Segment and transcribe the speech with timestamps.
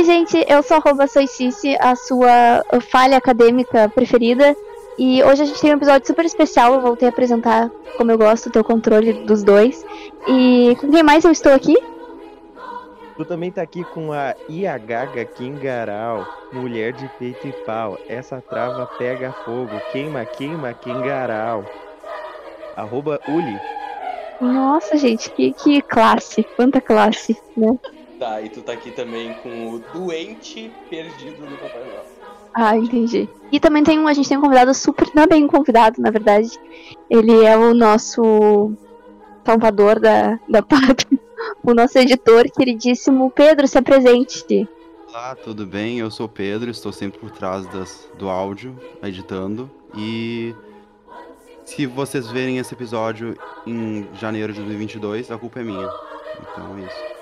[0.00, 4.56] Oi, gente, eu sou arroba a sua falha acadêmica preferida.
[4.98, 6.72] E hoje a gente tem um episódio super especial.
[6.72, 9.84] Eu voltei a apresentar como eu gosto, ter o controle dos dois.
[10.26, 11.76] E com quem mais eu estou aqui?
[13.14, 17.98] Tu também tá aqui com a Iagaga Kingaral, mulher de peito e pau.
[18.08, 21.62] Essa trava pega fogo, queima, queima, Kingaral.
[22.74, 23.60] Arroba Uli.
[24.40, 27.78] Nossa, gente, que, que classe, quanta classe, né?
[28.20, 32.04] Tá, e tu tá aqui também com o doente perdido do Papai Noel.
[32.52, 33.26] Ah, entendi.
[33.50, 36.02] E também tem um, a gente tem um convidado super, não é bem um convidado,
[36.02, 36.50] na verdade.
[37.08, 38.72] Ele é o nosso
[39.42, 41.18] salvador da, da pátria,
[41.64, 44.68] o nosso editor queridíssimo Pedro, se apresente.
[45.08, 46.00] Olá, tudo bem?
[46.00, 49.70] Eu sou o Pedro, estou sempre por trás das, do áudio, editando.
[49.96, 50.54] E
[51.64, 53.34] se vocês verem esse episódio
[53.66, 55.90] em janeiro de 2022, a culpa é minha.
[56.42, 57.19] Então é isso.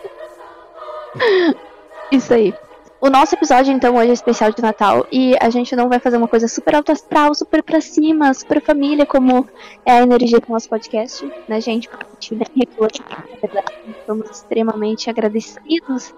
[2.13, 2.55] Isso aí.
[3.01, 6.17] O nosso episódio, então, hoje é especial de Natal e a gente não vai fazer
[6.17, 9.49] uma coisa super alto astral, super pra cima, super família, como
[9.87, 11.89] é a energia do nosso podcast, né, gente?
[11.89, 16.13] Porque a gente nem reclama, na verdade, estamos extremamente agradecidos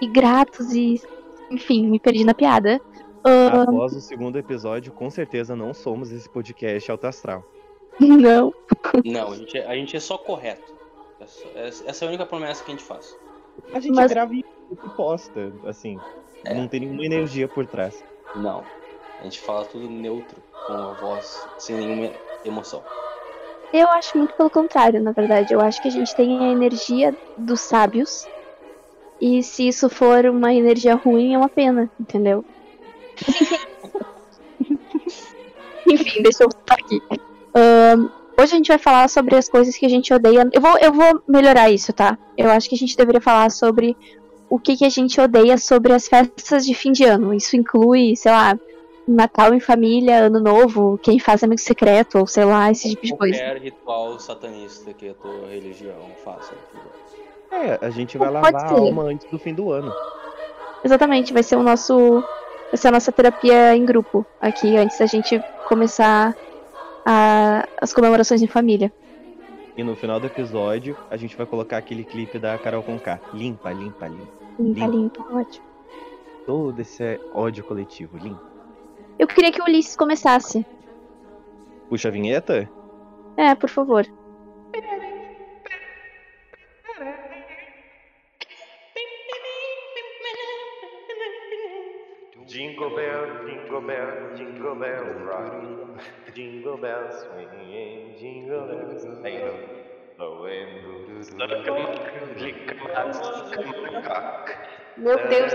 [0.00, 1.02] e gratos e,
[1.50, 2.80] enfim, me perdi na piada.
[3.24, 7.44] Ah, Após o segundo episódio, com certeza não somos esse podcast alto astral.
[7.98, 8.54] não.
[9.04, 10.72] Não, a gente, é, a gente é só correto.
[11.20, 13.16] Essa, essa- essa é a única promessa que a gente faz.
[13.72, 14.44] A gente Mas- grava e
[14.96, 15.98] posta, assim.
[16.44, 16.54] É.
[16.54, 18.02] Não tem nenhuma energia por trás.
[18.34, 18.64] Não.
[19.20, 22.10] A gente fala tudo neutro, com a voz, sem nenhuma
[22.44, 22.82] emoção.
[23.72, 25.54] Eu acho muito pelo contrário, na verdade.
[25.54, 28.26] Eu acho que a gente tem a energia dos sábios.
[29.20, 32.44] E se isso for uma energia ruim, é uma pena, entendeu?
[35.86, 37.00] Enfim, deixa eu estar aqui.
[37.54, 40.48] Ahn, hoje a gente vai falar sobre as coisas que a gente odeia.
[40.52, 42.18] Eu vou, eu vou melhorar isso, tá?
[42.36, 43.96] Eu acho que a gente deveria falar sobre
[44.48, 47.32] o que, que a gente odeia sobre as festas de fim de ano.
[47.32, 48.58] Isso inclui, sei lá,
[49.06, 53.16] Natal em família, Ano Novo, quem faz amigo secreto, ou sei lá, esse tipo de
[53.16, 53.38] coisa.
[53.38, 56.54] Qualquer ritual satanista que a tua religião faça.
[57.50, 59.92] É, a gente vai Pode lavar a alma antes do fim do ano.
[60.84, 62.22] Exatamente, vai ser o nosso.
[62.70, 66.34] Vai ser a nossa terapia em grupo aqui, antes da gente começar
[67.04, 68.92] a- as comemorações em família.
[69.76, 73.18] E no final do episódio, a gente vai colocar aquele clipe da Carol Conká.
[73.32, 74.28] Limpa, limpa, limpa.
[74.58, 74.90] Limpa, Limpo.
[75.22, 75.66] limpa, ótimo.
[76.44, 78.42] Todo esse ódio coletivo, limpa.
[79.18, 80.66] Eu queria que o Ulisses começasse.
[81.88, 82.68] Puxa a vinheta?
[83.36, 84.04] É, por favor.
[92.46, 96.21] Jingle bell, jingle bell, jingle bell rock.
[96.34, 99.04] Jingle bells swinging, jingle bells.
[99.22, 99.42] Aí,
[104.96, 105.52] Meu Deus.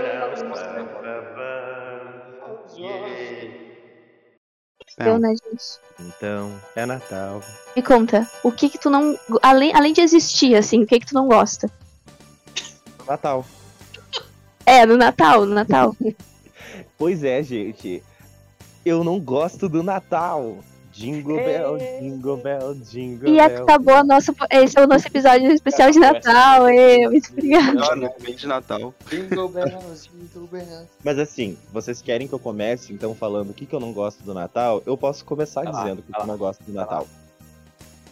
[4.98, 5.80] Eu, né, gente?
[6.00, 7.42] Então, é Natal.
[7.74, 9.18] Me conta, o que que tu não.
[9.42, 11.68] Além, além de existir, assim, o que que tu não gosta?
[13.06, 13.44] Natal.
[14.64, 15.96] É, no Natal, no Natal.
[16.96, 18.02] Pois é, gente.
[18.84, 20.58] Eu não gosto do Natal.
[20.98, 23.62] Jingle bell, jingle bell, jingle E bell.
[23.62, 24.34] acabou a nossa.
[24.50, 26.68] Esse é o nosso episódio especial de Natal.
[26.68, 27.72] Ê, muito obrigada.
[27.72, 28.10] Melhor, né?
[28.20, 28.92] Bem de Natal.
[29.08, 30.88] Jingle bells, jingle bells.
[31.04, 34.24] Mas assim, vocês querem que eu comece então falando o que, que eu não gosto
[34.24, 34.82] do Natal?
[34.84, 36.32] Eu posso começar lá, dizendo o que, vai que eu lá.
[36.32, 37.06] não gosto do Natal.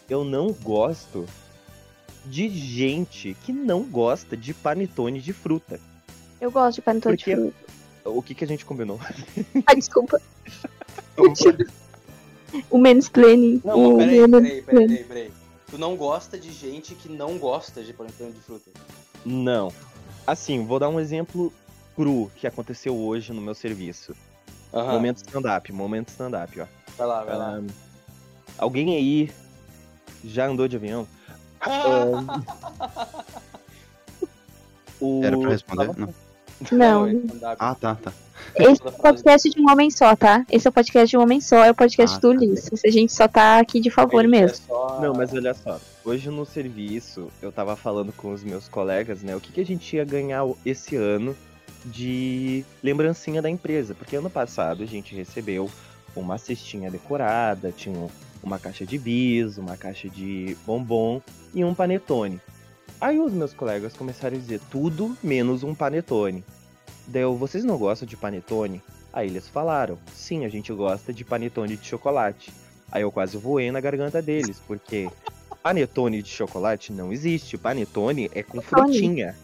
[0.09, 1.27] Eu não gosto
[2.25, 5.81] de gente que não gosta de panetone de fruta.
[6.41, 7.67] Eu gosto de panetone de Porque- fruta.
[8.05, 9.01] O que, que a gente combinou?
[9.67, 10.21] Ah, desculpa.
[12.71, 13.61] o mansplaining.
[13.65, 15.33] Não, o peraí, peraí, peraí, peraí, peraí.
[15.71, 18.71] Tu não gosta de gente que não gosta de panetone de fruta.
[19.25, 19.73] Não.
[20.27, 21.53] Assim, vou dar um exemplo
[21.95, 24.15] cru que aconteceu hoje no meu serviço.
[24.73, 26.67] Aham, Momento stand-up, momento stand-up, ó.
[26.97, 27.59] vai lá, vai lá.
[27.59, 27.62] Ah,
[28.59, 29.31] alguém aí
[30.25, 31.06] já andou de avião?
[31.69, 32.43] Ah,
[35.01, 35.25] o...
[35.25, 35.91] Era pra responder?
[35.97, 36.15] Não.
[36.73, 37.14] Não, é.
[37.58, 38.12] Ah, tá, tá.
[38.55, 40.44] esse é o podcast de um homem só, tá?
[40.50, 42.37] Esse é o podcast de um homem só, é o podcast Ah, do tá.
[42.37, 42.85] Ulisses.
[42.85, 44.56] A gente só tá aqui de favor é mesmo.
[44.67, 45.79] só- Não, mas olha só.
[46.05, 49.35] Hoje no serviço, eu tava falando com os meus colegas, né?
[49.37, 51.37] O que, que a gente ia ganhar esse ano
[51.85, 53.94] de lembrancinha da empresa.
[53.94, 55.70] Porque ano passado a gente recebeu
[56.14, 58.08] uma cestinha decorada, tinha um-
[58.43, 61.20] uma caixa de bis, uma caixa de bombom
[61.55, 62.41] e um panetone.
[63.00, 66.44] Aí os meus colegas começaram a dizer tudo menos um panetone.
[67.06, 68.82] Daí eu, vocês não gostam de panetone?
[69.12, 72.52] Aí eles falaram, sim, a gente gosta de panetone de chocolate.
[72.90, 75.08] Aí eu quase voei na garganta deles, porque
[75.62, 77.58] panetone de chocolate não existe.
[77.58, 79.37] Panetone é com frutinha.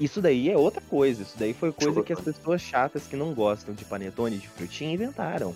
[0.00, 1.22] Isso daí é outra coisa.
[1.22, 4.92] Isso daí foi coisa que as pessoas chatas que não gostam de panetone de frutinha
[4.92, 5.54] inventaram.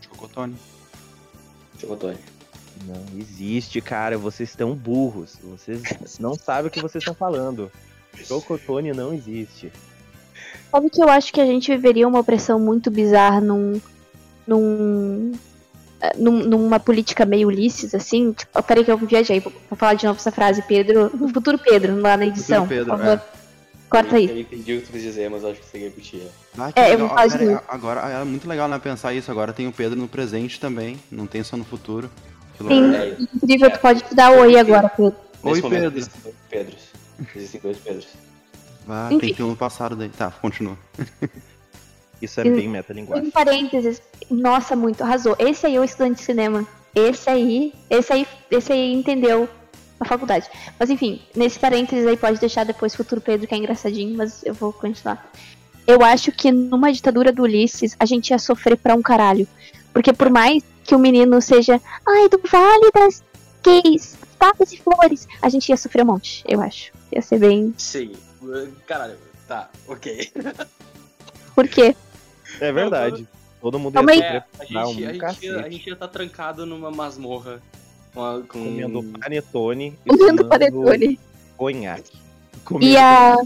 [0.00, 0.56] Chocotone.
[1.78, 2.18] Chocotone.
[2.86, 4.16] Não existe, cara.
[4.18, 5.36] Vocês estão burros.
[5.42, 5.82] Vocês
[6.18, 7.70] não sabem o que vocês estão falando.
[8.24, 9.72] Chocotone não existe.
[10.70, 13.80] Sabe que eu acho que a gente viveria uma opressão muito bizarra num.
[14.46, 15.32] num.
[16.16, 18.32] num- numa política meio Ulisses, assim.
[18.32, 21.10] Tipo, oh, peraí que eu viajei, vou, vou falar de novo essa frase, Pedro.
[21.20, 22.66] O futuro Pedro, lá na edição.
[22.66, 23.12] Pedro, por favor.
[23.38, 23.42] é.
[23.88, 24.26] Corta aí.
[24.26, 26.26] Eu entendi o que tu quis dizer, mas acho que você repetia.
[26.56, 27.08] Ah, que É, eu legal.
[27.08, 29.30] vou falar Ah, pera agora é muito legal né, pensar isso.
[29.30, 32.10] Agora tem o Pedro no presente também, não tem só no futuro.
[32.68, 32.94] Sim.
[32.94, 35.16] É, Incrível, tu pode te dar oi agora, Pedro.
[35.42, 35.98] Oi, momento Pedro.
[35.98, 36.82] existem dois Pedros.
[37.36, 38.08] Existem dois Pedros.
[38.88, 39.20] Ah, Enfim.
[39.20, 40.08] tem que ir no passado daí.
[40.08, 40.76] Tá, continua.
[42.20, 43.26] Isso é bem metalinguagem.
[43.26, 44.00] Em parênteses,
[44.30, 45.34] nossa, muito, arrasou.
[45.40, 46.66] Esse aí é o estudante de cinema.
[46.94, 49.48] Esse aí, esse aí, esse aí entendeu
[49.98, 50.48] a faculdade.
[50.78, 54.54] Mas enfim, nesse parênteses aí pode deixar depois futuro Pedro, que é engraçadinho, mas eu
[54.54, 55.30] vou continuar.
[55.84, 59.48] Eu acho que numa ditadura do Ulisses, a gente ia sofrer pra um caralho.
[59.92, 63.22] Porque por mais que o menino seja, ai, do Vale das
[63.64, 66.92] Gays, papas e flores, a gente ia sofrer um monte, eu acho.
[67.12, 67.72] Ia ser bem.
[67.78, 68.12] Sim.
[68.86, 70.32] Caralho, tá, ok.
[71.54, 71.94] Por quê?
[72.60, 73.26] É verdade.
[73.60, 76.08] Todo mundo ia É, a gente, dar a, um gente, ia- a gente ia estar
[76.08, 77.62] trancado numa masmorra
[78.12, 81.20] com, comendo panetone e Comendo panetone.
[81.56, 82.16] conhaque.
[82.54, 83.36] E Comendo a.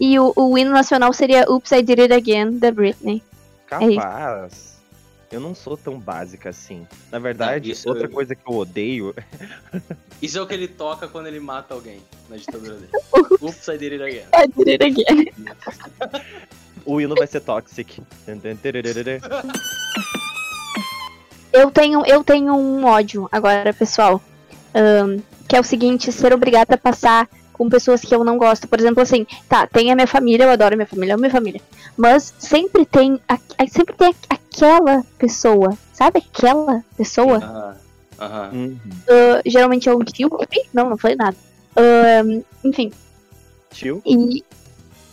[0.00, 3.22] E o, o hino nacional seria Oops, I Did It Again, da Britney.
[3.70, 3.96] é.
[3.96, 4.79] Capaz.
[5.30, 6.86] Eu não sou tão básica assim.
[7.10, 9.14] Na verdade, Não, isso outra eu- coisa que eu odeio.
[10.20, 11.98] Isso é o que ele toca quando ele mata alguém
[12.28, 12.90] na ditadura dele.
[13.40, 14.26] Oops, I did it again.
[14.34, 15.32] I Did It Again.
[16.84, 18.02] O hino vai ser toxic.
[21.52, 24.20] Eu tenho, eu tenho um ódio agora, pessoal.
[24.74, 27.28] Ahn, que é o seguinte, ser obrigada a passar
[27.60, 28.66] com pessoas que eu não gosto.
[28.66, 31.30] Por exemplo, assim, tá, tem a minha família, eu adoro a minha família, amo minha
[31.30, 31.60] família.
[31.94, 36.20] Mas sempre tem, a- a- sempre tem aquela pessoa, sabe?
[36.26, 37.76] Aquela pessoa Aham.
[38.18, 38.50] Aham.
[38.54, 38.78] Uhum.
[39.10, 40.30] Ah, geralmente é um tio.
[40.72, 41.36] Não, não falei nada.
[42.64, 42.90] Enfim,
[43.70, 44.00] Tio?
[44.06, 44.42] e,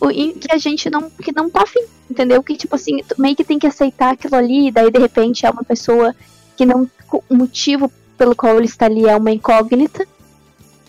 [0.00, 2.42] o- e que a gente não, que não tá afim, entendeu?
[2.42, 5.44] Que tipo assim, tu meio que tem que aceitar aquilo ali, e daí de repente
[5.44, 6.14] é uma pessoa
[6.56, 6.88] que não.
[7.28, 10.06] O motivo pelo qual ele está ali é uma incógnita.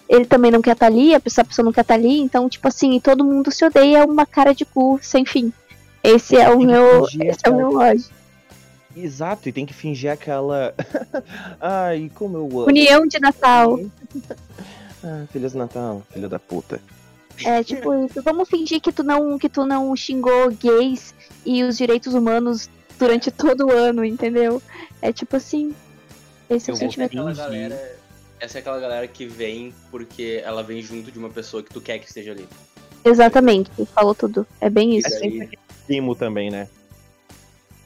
[0.09, 2.50] Ele também não quer estar ali, a pessoa, a pessoa não quer estar ali, então,
[2.50, 5.53] tipo assim, todo mundo se odeia, é uma cara de cu sem fim.
[6.03, 7.06] Esse é o Tem meu.
[7.06, 8.06] Esse é o meu ódio.
[8.97, 10.73] Exato, e tem que fingir aquela.
[11.61, 12.67] Ai, como eu amo.
[12.67, 13.79] União de Natal.
[15.01, 16.81] Ah, Feliz Natal, filho da puta.
[17.45, 18.21] É tipo isso.
[18.21, 21.15] Vamos fingir que tu não que tu não xingou gays
[21.45, 24.62] e os direitos humanos durante todo o ano, entendeu?
[25.01, 25.73] É tipo assim.
[26.50, 27.12] Esse é o Eu sentimento.
[27.12, 27.99] Aquela galera,
[28.39, 31.81] essa é aquela galera que vem porque ela vem junto de uma pessoa que tu
[31.81, 32.47] quer que esteja ali.
[33.03, 34.45] Exatamente, tu falou tudo.
[34.59, 35.07] É bem isso.
[35.24, 35.50] E daí-
[35.88, 36.68] Primo também, né?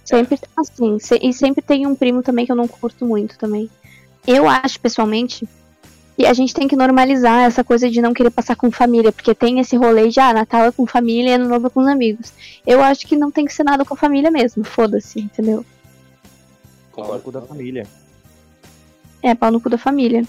[0.03, 3.69] Sempre assim, se- e sempre tem um primo também que eu não curto muito também.
[4.27, 5.47] Eu acho, pessoalmente,
[6.17, 9.33] que a gente tem que normalizar essa coisa de não querer passar com família, porque
[9.33, 11.87] tem esse rolê de, ah, Natal é com família e Ano Novo é com os
[11.87, 12.33] amigos.
[12.67, 15.65] Eu acho que não tem que ser nada com a família mesmo, foda-se, entendeu?
[16.95, 17.87] Pau no cu da família.
[19.21, 20.23] É, pau no cu da família.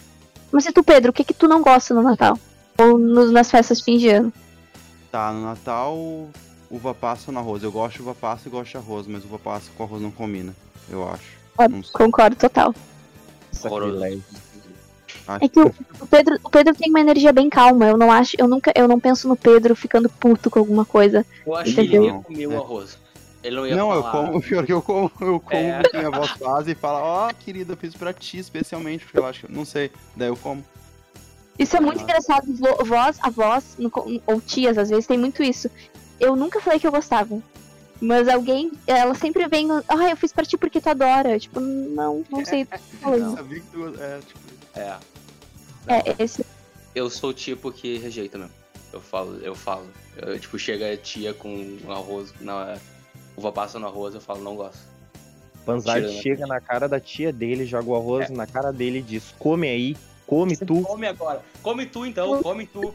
[0.55, 2.39] Mas e tu, Pedro, o que que tu não gosta no Natal?
[2.79, 4.33] Ou nos- nas festas de fim de ano?
[5.11, 5.97] Tá, no Natal,
[6.71, 7.65] uva passa no arroz.
[7.65, 10.13] Eu gosto de uva passa e gosto de arroz, mas uva passa com arroz não
[10.13, 10.55] combina,
[10.89, 11.25] eu acho.
[11.59, 11.83] Sei.
[11.93, 12.73] Concordo total.
[13.51, 14.23] Sacrilégio.
[15.27, 17.87] Acho É que o, o Pedro, o Pedro tem uma energia bem calma.
[17.87, 21.27] Eu não acho, eu nunca, eu não penso no Pedro ficando puto com alguma coisa.
[21.45, 22.05] Eu acho que ele Entendeu?
[22.17, 22.97] ia comer o arroz.
[23.45, 24.27] Ele não ia Não, eu falar.
[24.27, 25.81] como, pior que eu como, eu como É.
[25.81, 29.19] o que minha avó faz e fala, ó, querida, eu fiz pra ti especialmente, porque
[29.19, 30.65] eu acho, não sei, daí eu como.
[31.59, 32.03] Isso é muito Ah.
[32.03, 32.47] engraçado.
[32.55, 33.77] Vo- Vós, avós,
[34.27, 35.71] ou tias, às vezes, tem muito isso.
[36.19, 37.39] Eu nunca falei que eu gostava.
[38.01, 41.39] Mas alguém, ela sempre vem, ah, eu fiz pra ti porque tu adora.
[41.39, 42.63] Tipo, não, não sei.
[42.65, 43.19] o que tu falou.
[43.21, 43.37] Não.
[43.37, 44.41] Sabia que tu, é, tipo,
[44.75, 44.97] É.
[45.87, 46.45] É, esse,
[46.95, 48.53] Eu sou o tipo que rejeita mesmo.
[48.93, 49.87] Eu falo, eu falo.
[50.17, 52.77] Eu, tipo, chega a tia com arroz, na
[53.37, 54.79] uva passa no arroz, eu falo, não gosto.
[55.65, 56.23] Panzard Tira, né?
[56.23, 59.67] chega na cara da tia dele, joga o arroz na cara dele e diz: Come
[59.67, 60.83] aí, come tu.
[60.83, 61.43] Come agora.
[61.63, 62.95] Come tu então, come tu.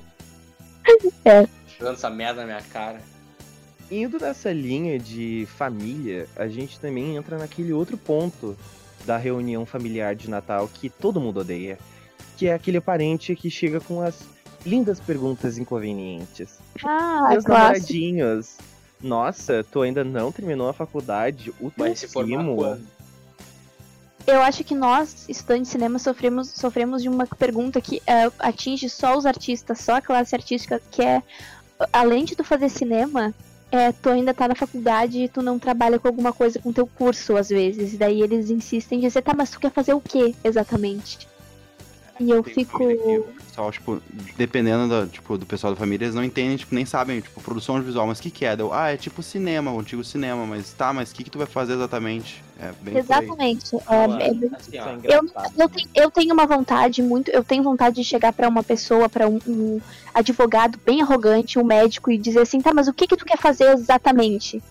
[1.26, 1.48] É.
[1.78, 3.02] Jogando essa merda na minha cara.
[3.92, 8.58] Indo nessa linha de família, a gente também entra naquele outro ponto
[9.06, 11.78] da reunião familiar de Natal que todo mundo odeia.
[12.38, 14.22] Que é aquele parente que chega com as
[14.66, 16.58] lindas perguntas inconvenientes.
[16.84, 17.50] ah, Meus clássico.
[17.50, 18.58] namoradinhos.
[19.02, 21.54] Nossa, tu ainda não terminou a faculdade.
[21.60, 23.00] O Vai se formar quando?
[24.28, 28.90] Eu acho que nós, estudantes de cinema, sofremos, sofremos de uma pergunta que é, atinge
[28.90, 31.24] só os artistas, só a classe artística, que é
[31.92, 33.34] além de tu fazer cinema,
[33.72, 36.86] é, tu ainda tá na faculdade e tu não trabalha com alguma coisa com teu
[36.86, 37.94] curso, às vezes.
[37.94, 41.28] E daí eles insistem em dizer, tá, mas tu quer fazer o que exatamente?
[42.20, 42.84] E eu fico.
[42.84, 44.02] o pessoal, tipo,
[44.38, 47.82] dependendo da, tipo, do pessoal da família, eles não entendem, tipo, nem sabem, tipo, produção
[47.82, 48.56] visual, mas o que que é?
[48.56, 51.38] Deu, ah, é tipo cinema, o antigo cinema, mas tá, mas o que que tu
[51.38, 52.44] vai fazer exatamente?
[52.62, 52.98] É bem.
[52.98, 53.76] Exatamente.
[53.76, 57.32] É, é bem- assim, ó, Eu, eu, tenho, eu tenho uma vontade muito.
[57.32, 59.80] Eu tenho vontade de chegar pra uma pessoa, pra um, um
[60.14, 63.38] advogado bem arrogante, um médico, e dizer assim, tá, mas o que que tu quer
[63.38, 64.62] fazer exatamente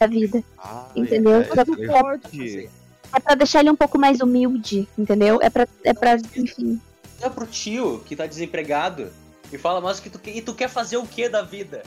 [0.00, 0.42] da vida?
[0.58, 1.40] Ah, Entendeu?
[1.42, 2.68] é, Pra- é, é.
[3.16, 5.38] É pra deixar ele um pouco mais humilde, entendeu?
[5.40, 6.80] É pra, é pra enfim.
[7.24, 9.10] É pro tio que tá desempregado
[9.52, 11.82] e fala, mas que tu, e tu quer fazer o que da vida?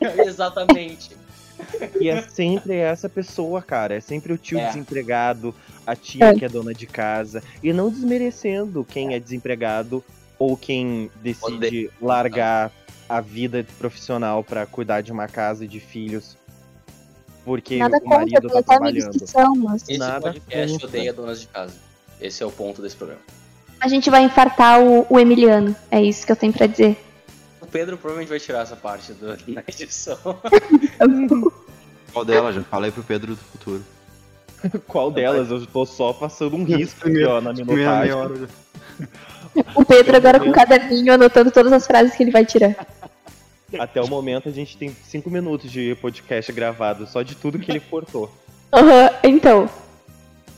[0.26, 1.16] Exatamente.
[2.00, 3.94] E é sempre essa pessoa, cara.
[3.96, 4.66] É sempre o tio É.
[4.68, 5.54] desempregado,
[5.86, 6.34] a tia É.
[6.34, 7.42] que é dona de casa.
[7.62, 10.04] E não desmerecendo quem é desempregado
[10.38, 12.70] ou quem decide largar
[13.08, 16.36] a vida profissional pra cuidar de uma casa e de filhos.
[17.44, 19.10] Porque Nada o contra, marido tem tá trabalhando.
[19.10, 20.86] discussão, mas Esse Nada podcast contra.
[20.88, 21.74] odeia donas de casa.
[22.20, 23.22] Esse é o ponto desse programa.
[23.80, 25.74] A gente vai infartar o, o Emiliano.
[25.90, 26.96] É isso que eu tenho pra dizer.
[27.60, 30.18] O Pedro provavelmente vai tirar essa parte do, na edição.
[32.12, 32.52] Qual dela?
[32.52, 33.84] Já falei pro Pedro do futuro.
[34.86, 35.50] Qual delas?
[35.50, 38.14] Eu tô só passando um risco aqui, ó, na minutagem.
[39.74, 42.74] O Pedro agora com o caderninho anotando todas as frases que ele vai tirar.
[43.78, 47.70] Até o momento a gente tem cinco minutos de podcast gravado, só de tudo que
[47.70, 48.32] ele cortou.
[48.72, 49.68] Aham, então.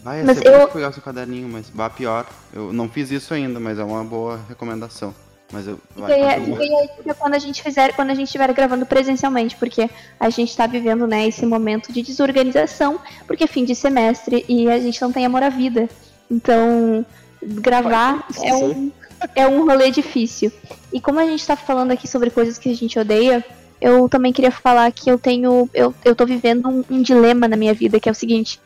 [0.02, 2.26] Vai, Mas é sempre eu- pegar seu caderninho, mas vá pior.
[2.52, 5.14] Eu não fiz isso ainda, mas é uma boa recomendação.
[5.52, 5.78] Mas eu.
[5.96, 9.90] Vai, Fica aí, dica quando a gente fizer, quando a gente estiver gravando presencialmente, porque
[10.18, 14.70] a gente tá vivendo, né, esse momento de desorganização, porque é fim de semestre e
[14.70, 15.88] a gente não tem amor à vida.
[16.30, 17.04] Então,
[17.42, 18.92] gravar é um,
[19.34, 20.52] é um rolê difícil.
[20.92, 23.44] E como a gente tá falando aqui sobre coisas que a gente odeia,
[23.80, 25.68] eu também queria falar que eu tenho.
[25.74, 28.60] Eu, eu tô vivendo um, um dilema na minha vida, que é o seguinte.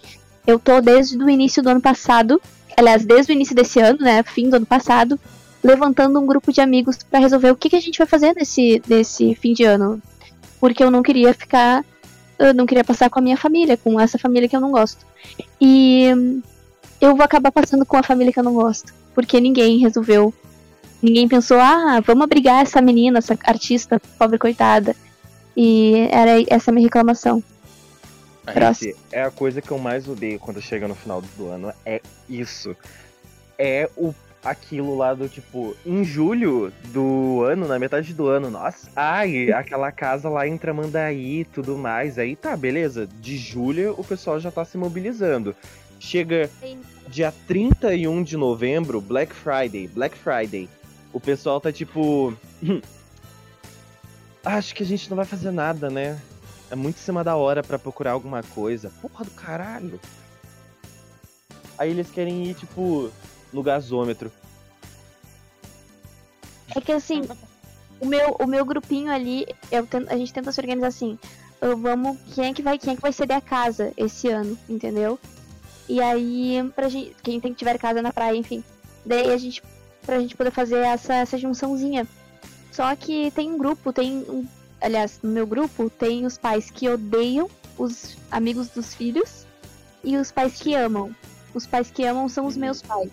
[0.47, 2.41] Eu tô desde o início do ano passado,
[2.77, 5.19] aliás, desde o início desse ano, né, fim do ano passado,
[5.63, 8.83] levantando um grupo de amigos pra resolver o que, que a gente vai fazer nesse,
[8.87, 10.01] nesse fim de ano.
[10.61, 11.83] Porque eu não queria ficar.
[12.39, 15.07] Eu não queria passar com a minha família, com essa família que eu não gosto.
[15.61, 16.09] E
[17.01, 18.93] eu vou acabar passando com a família que eu não gosto.
[19.15, 20.35] Porque ninguém resolveu.
[21.01, 24.95] Ninguém pensou, ah, vamos abrigar essa menina, essa artista, pobre coitada.
[25.57, 27.43] E era essa minha reclamação.
[28.47, 31.73] Esse é a coisa que eu mais odeio quando chega no final do ano.
[31.85, 32.77] É isso.
[33.59, 38.91] É o aquilo lá do tipo, em julho do ano, na metade do ano, nossa,
[38.95, 42.19] ai, aquela casa lá em Tramandaí e tudo mais.
[42.19, 43.09] Aí tá, beleza.
[43.21, 45.57] De julho o pessoal já tá se mobilizando.
[45.99, 46.51] Chega
[47.09, 50.69] dia 31 de novembro, Black Friday, Black Friday.
[51.13, 52.35] O pessoal tá tipo.
[52.63, 52.81] "Hum,
[54.45, 56.19] Acho que a gente não vai fazer nada, né?
[56.71, 58.91] É muito em cima da hora pra procurar alguma coisa.
[59.01, 60.01] Porra do caralho.
[61.79, 63.11] Aí eles querem ir, tipo,
[63.53, 64.31] no gasômetro.
[66.75, 67.23] É que assim,
[68.01, 71.19] o meu, o meu grupinho ali, eu tento- a gente tenta se organizar assim.
[71.79, 75.19] Vamos, quem é que vai, quem é que vai ceder a casa esse ano, entendeu?
[75.89, 78.63] E aí, pra gente, quem tem que tiver casa na praia, enfim.
[79.05, 79.63] Daí a gente,
[80.05, 82.07] pra gente poder fazer essa, essa junçãozinha.
[82.73, 84.47] Só que tem um grupo, tem um,
[84.85, 87.49] aliás, no meu grupo tem os pais que odeiam
[87.79, 89.47] os amigos dos filhos
[90.03, 91.17] e os pais que amam.
[91.55, 93.11] Os pais que amam são os meus pais.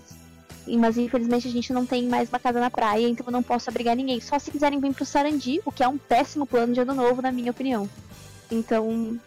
[0.68, 3.70] Mas infelizmente a gente não tem mais uma casa na praia, então eu não posso
[3.70, 4.20] abrigar ninguém.
[4.20, 7.22] Só se quiserem vir pro Sarandi, o que é um péssimo plano de ano novo,
[7.22, 7.90] na minha opinião.
[8.51, 9.18] Então,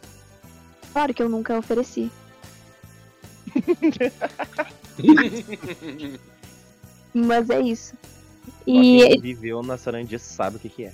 [0.92, 2.10] claro que eu nunca ofereci.
[7.14, 7.94] Mas é isso.
[8.66, 10.92] E quem viveu na Sarandi sabe o que, que é.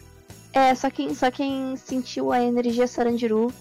[0.52, 3.52] É, só quem, só quem sentiu a energia Sarandiru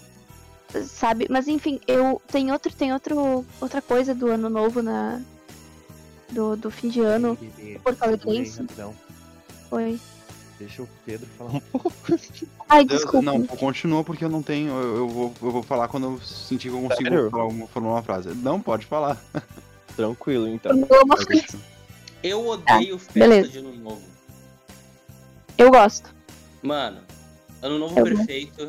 [0.86, 1.26] sabe.
[1.30, 5.20] Mas enfim, eu tem outro, tem outro, outra coisa do ano novo na
[6.30, 7.36] do, do fim de ano.
[7.82, 8.64] Porto Alegrense.
[9.68, 10.00] Foi.
[10.58, 11.92] Deixa o Pedro falar um pouco.
[12.68, 13.22] Ai, Eu- desculpa.
[13.22, 14.70] não, continua porque eu não tenho.
[14.72, 17.30] Eu, eu vou, eu vou falar quando eu sentir que eu consigo Sério?
[17.30, 18.28] falar uma, formular uma frase.
[18.34, 19.18] Não, pode falar.
[19.96, 20.72] Tranquilo, então.
[22.22, 23.48] Eu, odeio festa beleza.
[23.48, 24.02] de ano novo.
[25.56, 26.14] eu gosto.
[26.62, 27.00] Mano,
[27.62, 28.68] ano novo Eu perfeito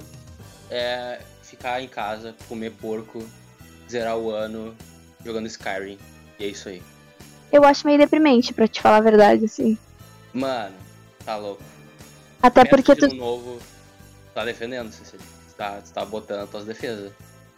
[0.70, 3.24] é ficar em casa, comer porco,
[3.90, 4.76] zerar o ano
[5.24, 5.98] jogando Skyrim.
[6.40, 6.82] E é isso aí.
[7.52, 9.78] Eu acho meio deprimente, pra te falar a verdade, assim.
[10.34, 10.76] Mano,
[11.26, 11.62] tá louco.
[12.42, 13.16] Até Festa porque tu.
[13.16, 13.60] novo
[14.34, 15.26] tá defendendo, Cecília.
[15.48, 17.12] Você tá, você tá botando as tuas defesas.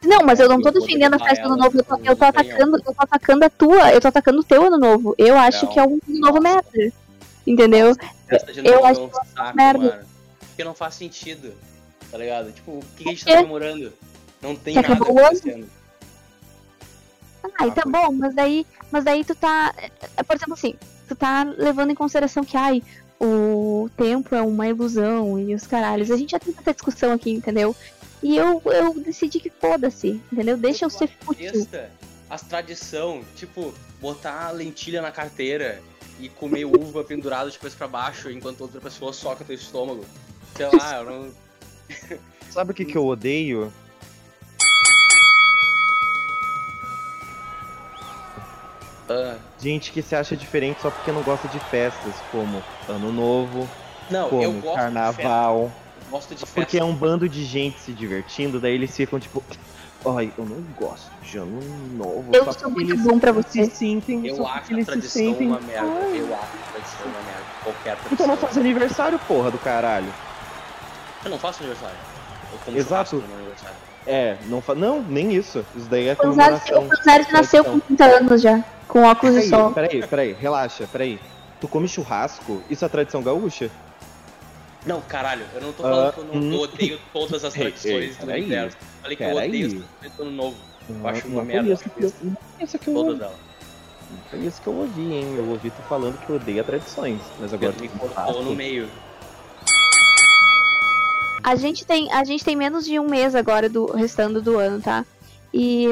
[0.04, 1.78] Não, mas eu não tô defendendo a festa do ano novo.
[1.78, 4.66] Eu tô, eu tô atacando, eu tô atacando a tua, eu tô atacando o teu
[4.66, 5.16] ano novo.
[5.18, 5.72] Eu acho Não.
[5.72, 6.94] que é um ano novo merda.
[7.46, 7.96] Entendeu?
[8.64, 10.06] Eu ano acho novo é um saco, merda.
[10.54, 11.54] Porque não faz sentido.
[12.12, 12.52] Tá ligado?
[12.52, 13.92] Tipo, o que, a gente tá comemorando?
[14.42, 15.68] Não tem Que nada acontecendo.
[17.60, 19.74] Ai, tá bom, mas daí, mas daí tu tá.
[20.16, 20.76] é, Por exemplo, assim,
[21.08, 22.82] tu tá levando em consideração que, ai,
[23.20, 26.12] o tempo é uma ilusão e os caralhos.
[26.12, 27.76] A gente já tem essa discussão aqui, entendeu?
[28.22, 30.56] E eu, eu decidi que foda-se, entendeu?
[30.56, 31.68] Deixa eu ser fútil.
[32.30, 35.82] As tradição, tipo, botar lentilha na carteira
[36.20, 40.06] e comer uva pendurada de cabeça pra baixo enquanto outra pessoa soca teu estômago.
[40.56, 41.30] Sei lá, eu não.
[42.52, 43.72] Sabe o que, que eu odeio?
[49.10, 53.68] Ah, Gente que se acha diferente só porque não gosta de festas, como Ano Novo,
[54.10, 54.76] não, eu como gosto de festa.
[54.76, 55.72] Carnaval.
[56.06, 56.54] Eu gosto de festa.
[56.62, 59.44] Porque é um bando de gente se divertindo, daí eles ficam tipo,
[60.06, 61.60] ai, eu não gosto de Ano
[61.98, 62.26] Novo.
[62.34, 63.66] Eu sou muito eles bom pra você.
[63.66, 65.48] se sentem, Eu acho a eles se tradição sentem.
[65.48, 65.82] uma merda.
[65.88, 67.44] Ai, Eu acho a tradição uma merda.
[67.64, 68.14] Qualquer tradição.
[68.14, 70.14] Então não faz aniversário, porra do caralho.
[71.24, 71.96] Eu não faço aniversário.
[72.68, 73.16] Eu Exato.
[73.34, 73.76] aniversário.
[74.06, 74.76] É, não fa...
[74.76, 75.66] Não, nem isso.
[75.76, 76.88] Isso daí é comemoração.
[76.88, 79.72] o Zero nasceu com 30 anos já, com óculos de Peraí, sol.
[79.74, 81.20] peraí, peraí, relaxa, peraí.
[81.62, 82.62] Tu come churrasco?
[82.70, 83.72] Isso é tradição gaúcha?
[84.86, 86.54] Não, caralho, eu não tô falando Ah, que eu, não, hum.
[86.54, 88.42] eu odeio todas as Ei, tradições ei, do peraí.
[88.42, 88.78] universo.
[89.02, 90.58] Falei que eu odeio as do ano novo.
[90.90, 93.10] Eu acho uma não merda, isso eu que eu, não foi isso que eu Todas
[93.14, 93.24] ouvi.
[93.24, 93.36] elas.
[94.12, 95.36] Não foi isso que eu ouvi, hein?
[95.38, 97.22] Eu ouvi tu falando que odeia tradições.
[97.40, 98.90] Mas agora Pedro me cortou no meio.
[101.44, 104.82] A gente tem, a gente tem menos de um mês agora do restando do ano,
[104.82, 105.06] tá?
[105.54, 105.88] E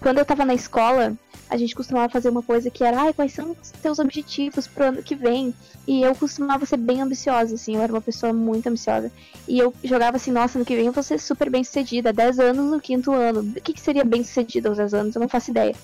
[0.00, 1.16] quando eu tava na escola,
[1.48, 4.84] a gente costumava fazer uma coisa que era, ai, quais são os teus objetivos pro
[4.86, 5.54] ano que vem?
[5.86, 9.10] E eu costumava ser bem ambiciosa, assim, eu era uma pessoa muito ambiciosa.
[9.48, 12.38] E eu jogava assim, nossa, ano que vem eu vou ser super bem sucedida, 10
[12.38, 13.40] anos no quinto ano.
[13.40, 15.14] O que, que seria bem sucedido aos 10 anos?
[15.14, 15.74] Eu não faço ideia.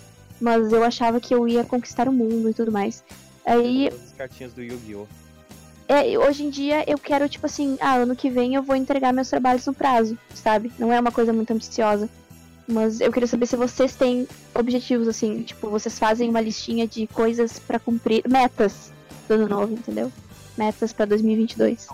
[0.40, 3.02] Mas eu achava que eu ia conquistar o mundo e tudo mais.
[3.46, 5.21] Aí As cartinhas do Yu-Gi-Oh!
[5.94, 9.12] É, hoje em dia eu quero, tipo assim, ah, ano que vem eu vou entregar
[9.12, 10.72] meus trabalhos no prazo, sabe?
[10.78, 12.08] Não é uma coisa muito ambiciosa.
[12.66, 17.06] Mas eu queria saber se vocês têm objetivos, assim, tipo, vocês fazem uma listinha de
[17.08, 18.92] coisas pra cumprir, metas
[19.28, 20.12] do ano novo, entendeu?
[20.56, 21.88] Metas pra 2022.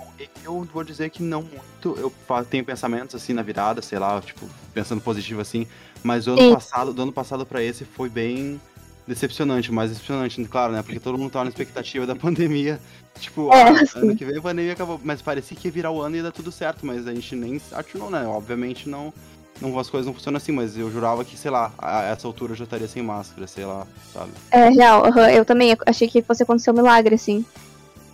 [0.45, 1.99] Eu vou dizer que não muito.
[1.99, 2.13] Eu
[2.45, 5.67] tenho pensamentos assim na virada, sei lá, tipo, pensando positivo assim.
[6.03, 6.55] Mas o ano Sim.
[6.55, 8.61] passado, do ano passado pra esse foi bem
[9.09, 10.83] decepcionante, mais decepcionante, claro, né?
[10.83, 12.79] Porque todo mundo tava na expectativa da pandemia.
[13.19, 15.01] Tipo, É, ah, ano que vem a pandemia acabou.
[15.03, 17.35] Mas parecia que ia virar o ano e ia dar tudo certo, mas a gente
[17.35, 18.25] nem atinou, né?
[18.27, 19.13] Obviamente não.
[19.61, 22.53] Não, as coisas não funcionam assim, mas eu jurava que, sei lá, a essa altura
[22.53, 24.31] eu já estaria sem máscara, sei lá, sabe?
[24.53, 27.45] É, real, aham, eu também achei que fosse acontecer um milagre, assim.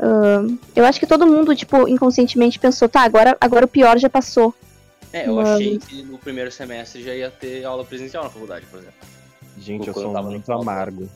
[0.01, 4.09] Ahn, eu acho que todo mundo, tipo, inconscientemente pensou, tá, agora, agora o pior já
[4.09, 4.55] passou.
[5.13, 8.65] É, eu Mas- achei que no primeiro semestre já ia ter aula presencial na faculdade,
[8.71, 8.97] por exemplo.
[9.59, 11.09] Gente, eu eu sou muito amargo.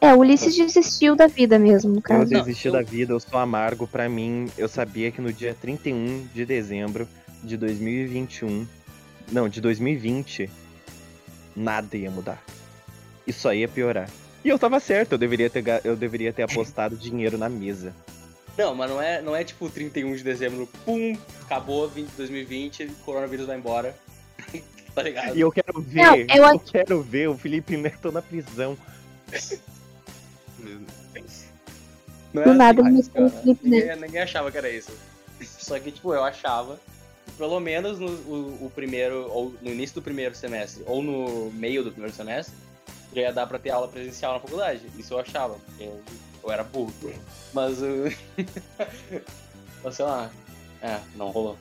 [0.00, 2.32] É, o Ulisses desistiu da vida mesmo, no Eu caso.
[2.32, 3.86] Não, desisti eu- da vida, eu sou amargo.
[3.86, 7.06] Pra mim, eu sabia que no dia 31 de dezembro
[7.44, 8.66] de 2021,
[9.30, 10.48] não, de 2020,
[11.54, 12.42] nada ia mudar.
[13.26, 14.08] Isso aí ia piorar.
[14.42, 17.94] E eu tava certo, eu deveria ter, eu deveria ter apostado dinheiro na mesa.
[18.56, 22.92] Não, mas não é, não é tipo 31 de dezembro, pum, acabou 20, 2020, o
[23.04, 23.94] coronavírus vai embora.
[25.00, 25.36] tá ligado?
[25.36, 26.44] E eu quero ver, Não, eu...
[26.52, 28.76] eu- quero ver o Felipe Neto na prisão.
[32.32, 33.42] Não Do nada, assim, mas cara.
[33.44, 34.92] ninguém, ninguém achava que era isso.
[35.42, 36.78] Só que, tipo, eu achava
[37.26, 41.50] que pelo menos no o, o primeiro, ou no início do primeiro semestre, ou no
[41.52, 42.54] meio do primeiro semestre,
[43.12, 44.82] já ia dar pra ter aula presencial na faculdade.
[44.96, 46.00] Isso eu achava, porque eu,
[46.44, 46.92] eu era burro.
[47.52, 48.12] Mas, uh,
[49.82, 50.30] mas sei lá,
[50.82, 51.58] é, não rolou.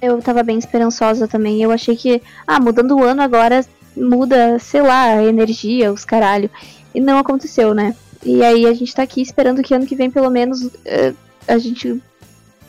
[0.00, 1.62] Eu tava bem esperançosa também.
[1.62, 3.64] Eu achei que, ah, mudando o ano agora
[3.96, 6.50] muda, sei lá, a energia, os caralho.
[6.94, 7.94] E não aconteceu, né?
[8.22, 11.12] E aí a gente tá aqui esperando que ano que vem, pelo menos, eh,
[11.46, 12.02] a gente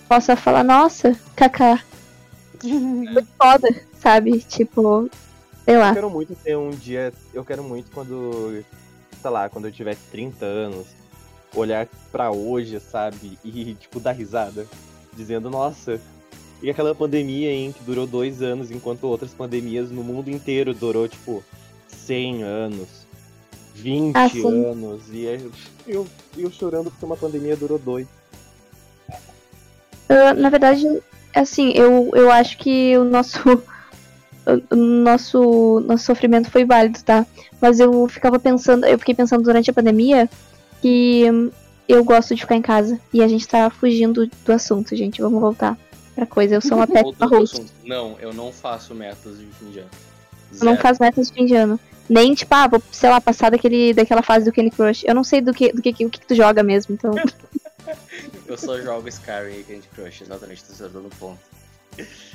[0.08, 1.82] possa falar, nossa, kaká.
[2.60, 4.40] Foi foda, sabe?
[4.40, 5.10] Tipo,
[5.64, 5.94] sei Eu lá.
[5.94, 7.14] quero muito ter um dia.
[7.34, 8.64] Eu quero muito quando.
[9.22, 10.88] Sei lá, quando eu tiver 30 anos,
[11.54, 13.38] olhar pra hoje, sabe?
[13.44, 14.68] E, tipo, dar risada.
[15.14, 16.00] Dizendo, nossa.
[16.66, 21.08] E aquela pandemia, hein, que durou dois anos, enquanto outras pandemias no mundo inteiro durou,
[21.08, 21.44] tipo,
[21.88, 23.06] 100 anos,
[23.76, 25.04] 20 Ah, anos.
[25.14, 25.40] E é-
[25.86, 28.08] eu, eu chorando porque uma pandemia durou dois.
[30.10, 30.88] Ah, na verdade,
[31.36, 33.40] assim, eu, eu acho que o nosso.
[34.70, 37.26] O nosso, nosso sofrimento foi válido, tá?
[37.60, 40.30] Mas eu ficava pensando, eu fiquei pensando durante a pandemia
[40.84, 41.24] que
[41.90, 43.00] eu gosto de ficar em casa.
[43.12, 45.20] E a gente tá fugindo do assunto, gente.
[45.20, 45.76] Vamos voltar
[46.16, 46.56] pra coisa.
[46.56, 47.56] Eu sou uma péssima host.
[47.56, 47.72] assunto.
[47.84, 49.90] Não, eu não faço metas de fim de ano.
[50.52, 50.82] Eu não Zero.
[50.82, 51.80] faço metas de fim de ano.
[52.10, 55.04] Nem, tipo, ah, vou, sei lá, passar daquele, daquela fase do Candy Crush.
[55.06, 57.14] Eu não sei do que, do que, o que, que tu joga mesmo, então.
[58.48, 61.40] Eu só jogo Skyrim e Candy Crush, exatamente, tô acertando o ponto.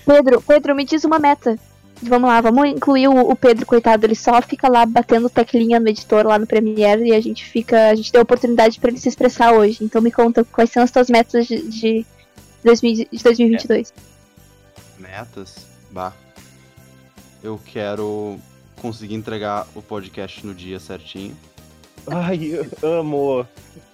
[0.06, 1.58] Pedro, Pedro, me diz uma meta.
[2.02, 5.88] Vamos lá, vamos incluir o, o Pedro, coitado, ele só fica lá batendo teclinha no
[5.88, 7.90] editor lá no Premiere e a gente fica.
[7.90, 9.84] A gente deu oportunidade pra ele se expressar hoje.
[9.84, 12.19] Então me conta quais são as tuas metas de, de, 2000
[12.62, 13.92] de 2022.
[14.98, 15.66] Metas?
[15.90, 16.12] Bah.
[17.42, 18.38] Eu quero
[18.76, 21.36] conseguir entregar o podcast no dia certinho.
[22.06, 23.46] Ai, eu amo.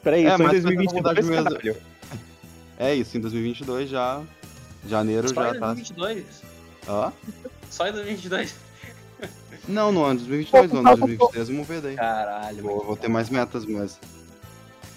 [0.02, 1.76] Peraí, É, só em mas foi 2022, mesmo.
[2.78, 4.22] É isso, em 2022 já.
[4.86, 5.66] Janeiro Só já em tá.
[5.74, 6.24] 2022?
[6.88, 7.12] Hã?
[7.70, 8.54] Só em 2022?
[9.68, 11.96] Não, no ano de 2022, no ano de 2023 vamos ver daí.
[11.96, 12.86] Caralho, Vou, mano.
[12.86, 13.98] vou ter mais metas, mas.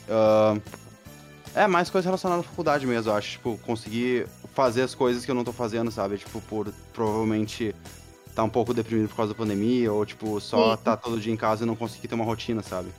[0.10, 0.58] ah,
[1.56, 3.32] é, mais coisas relacionadas à faculdade mesmo, eu acho.
[3.32, 6.18] Tipo, conseguir fazer as coisas que eu não tô fazendo, sabe?
[6.18, 7.76] Tipo, por provavelmente
[8.36, 10.84] tá um pouco deprimido por causa da pandemia, ou tipo, só Sim.
[10.84, 12.90] tá todo dia em casa e não conseguir ter uma rotina, sabe?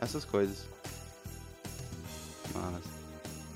[0.00, 0.66] Essas coisas.
[2.54, 2.82] Mas.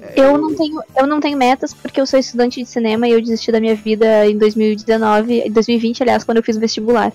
[0.00, 3.12] é, Eu não tenho, eu não tenho metas porque eu sou estudante de cinema e
[3.12, 7.12] eu desisti da minha vida em 2019, em 2020, aliás, quando eu fiz o vestibular.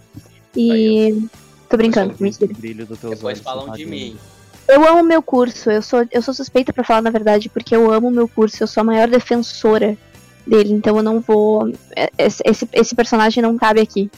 [0.55, 1.27] E
[1.69, 2.51] tô brincando, mentira.
[3.09, 4.17] Depois falam tá de mim.
[4.67, 7.91] Eu amo meu curso, eu sou, eu sou suspeita pra falar na verdade, porque eu
[7.91, 9.97] amo meu curso, eu sou a maior defensora
[10.45, 11.69] dele, então eu não vou.
[11.95, 14.09] é- Esse, esse, personagem não cabe aqui.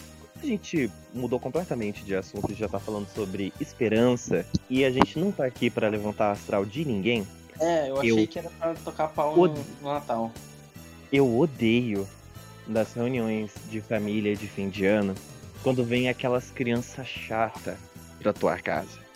[0.41, 5.31] A gente mudou completamente de assunto, já tá falando sobre esperança, e a gente não
[5.31, 7.27] tá aqui pra levantar astral de ninguém.
[7.59, 10.31] É, eu Eu- achei que era pra tocar pau O- no, no Natal.
[11.11, 12.07] Eu odeio
[12.65, 15.13] das reuniões de família de fim de ano
[15.61, 17.75] quando vem aquelas crianças chatas
[18.21, 19.08] pra tua casa.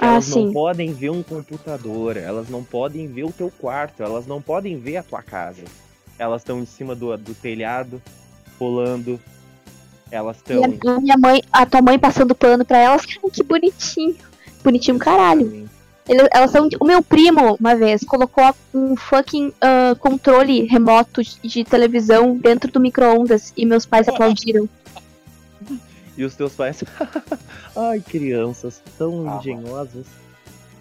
[0.00, 0.46] Ah, elas sim.
[0.46, 4.78] não podem ver um computador, elas não podem ver o teu quarto, elas não podem
[4.78, 5.62] ver a tua casa.
[6.18, 8.00] Elas estão em cima do, do telhado,
[8.58, 9.20] pulando.
[10.10, 10.62] Elas estão.
[10.64, 14.16] a, a minha mãe, a tua mãe passando pano pra elas, que bonitinho.
[14.64, 15.68] Bonitinho caralho.
[16.08, 16.68] Ele- elas são.
[16.80, 22.70] O meu primo, uma vez, colocou um fucking ah, controle remoto de- de televisão dentro
[22.72, 24.68] do micro-ondas e meus pais aplaudiram.
[26.20, 26.84] E os teus pais.
[27.74, 30.04] Ai, crianças tão Ah, engenhosas.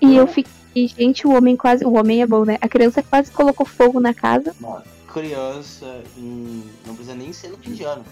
[0.01, 1.85] E eu fiquei, gente, o homem quase.
[1.85, 2.57] O homem é bom, né?
[2.59, 4.53] A criança quase colocou fogo na casa.
[4.59, 8.03] Mano, criança em- não precisa nem ser no fim de ano.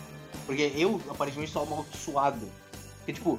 [0.45, 2.47] Porque eu, aparentemente, sou amaldiçoado.
[2.99, 3.37] Porque, tipo,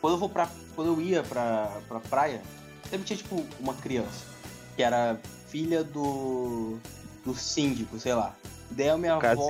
[0.00, 0.48] quando eu vou pra.
[0.74, 2.42] Quando eu ia pra, pra praia,
[2.90, 4.26] sempre tinha, tipo, uma criança.
[4.74, 5.16] Que era
[5.48, 6.76] filha do.
[7.24, 8.34] do síndico, sei lá.
[8.68, 9.46] Daí a minha avó.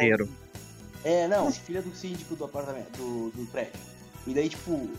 [1.08, 3.80] É, não, filha do síndico do apartamento, do, do prédio.
[4.26, 4.90] E daí, tipo,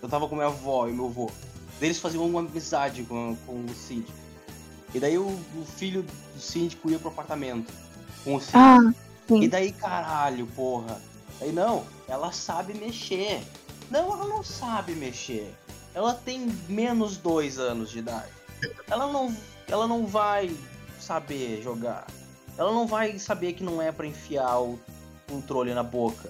[0.00, 1.32] eu tava com minha avó e meu avô.
[1.80, 4.16] Daí eles faziam uma amizade com, com o síndico.
[4.94, 7.72] E daí o, o filho do síndico ia pro apartamento
[8.22, 8.56] com o síndico.
[8.56, 8.94] Ah,
[9.30, 11.02] E daí, caralho, porra.
[11.40, 13.42] Aí não, ela sabe mexer.
[13.90, 15.52] Não, ela não sabe mexer.
[15.92, 18.30] Ela tem menos dois anos de idade.
[18.88, 20.56] Ela não, ela não vai
[21.00, 22.06] saber jogar.
[22.56, 24.78] Ela não vai saber que não é pra enfiar o
[25.36, 26.28] controle na boca.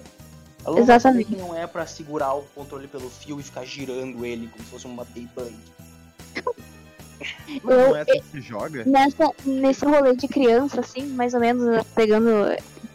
[0.65, 1.35] Ela Exatamente.
[1.35, 4.85] não é pra segurar o controle pelo fio e ficar girando ele como se fosse
[4.85, 5.53] uma Beyblade.
[7.47, 8.85] Mas não Eu- é assim que se joga?
[8.85, 12.29] Nessa, nesse rolê de criança, assim, mais ou menos, pegando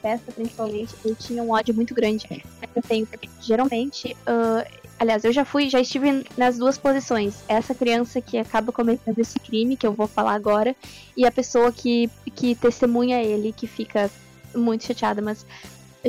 [0.01, 2.27] festa principalmente, eu tinha um ódio muito grande.
[2.75, 4.65] Eu tenho, porque geralmente, ah,
[4.99, 7.35] aliás, eu já fui, já estive nas duas posições.
[7.49, 10.75] Essa criança que acaba cometendo esse crime, que eu vou falar agora,
[11.17, 14.11] e a pessoa que, que testemunha ele, que fica
[14.55, 15.45] muito chateada, mas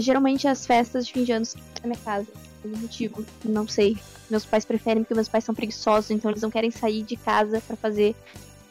[0.01, 1.45] geralmente as festas de fim de ano
[1.81, 2.27] na minha casa.
[2.61, 3.97] Por algum motivo, não sei.
[4.29, 7.61] Meus pais preferem porque meus pais são preguiçosos, então eles não querem sair de casa
[7.65, 8.15] pra fazer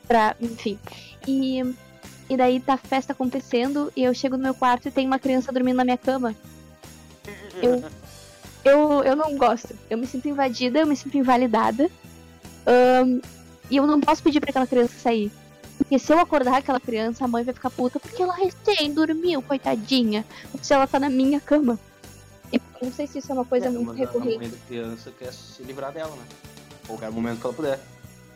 [0.06, 0.36] pra.
[0.40, 0.78] Enfim.
[1.26, 1.62] E,
[2.28, 5.18] e daí tá a festa acontecendo e eu chego no meu quarto e tem uma
[5.18, 6.34] criança dormindo na minha cama.
[7.62, 7.84] Eu,
[8.64, 9.74] eu, eu não gosto.
[9.88, 11.90] Eu me sinto invadida, eu me sinto invalidada.
[12.66, 13.20] Ahn,
[13.70, 15.30] e eu não posso pedir pra aquela criança sair.
[15.78, 19.40] Porque se eu acordar aquela criança, a mãe vai ficar puta porque ela recém dormiu,
[19.40, 20.24] coitadinha.
[20.60, 21.78] Se ela tá na minha cama.
[22.52, 24.38] Eu não sei se isso é uma coisa É, muito mas a recorrente.
[24.38, 26.22] mãe da criança quer se livrar dela, né?
[26.86, 27.80] Qualquer momento que ela puder.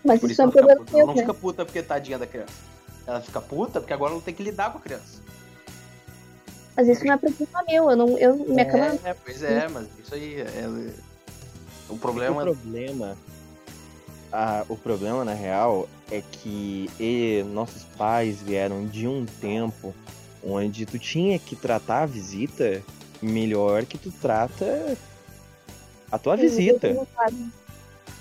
[0.05, 0.97] Mas Por isso isso é um problema puta.
[0.99, 1.21] Ela não né?
[1.21, 2.53] fica puta porque tadinha da criança.
[3.07, 5.21] Ela fica puta porque agora ela tem que lidar com a criança.
[6.77, 7.91] Mas isso não é problema meu.
[7.91, 10.69] Eu não, eu, minha cama É, pois é, mas isso aí é.
[11.89, 13.17] O O problema problema,
[14.33, 19.95] ah, o problema na real é que e- nossos pais vieram de um tempo
[20.45, 22.83] onde tu tinha que tratar a visita
[23.23, 24.97] melhor que tu trata
[26.11, 26.95] a tua visita,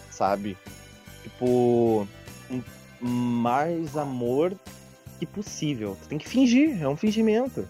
[0.10, 0.58] sabe?
[1.24, 2.08] Tipo,
[2.50, 2.62] um-
[3.06, 4.54] mais amor
[5.20, 5.98] que possível.
[6.04, 7.68] Tu tem que fingir, é um fingimento.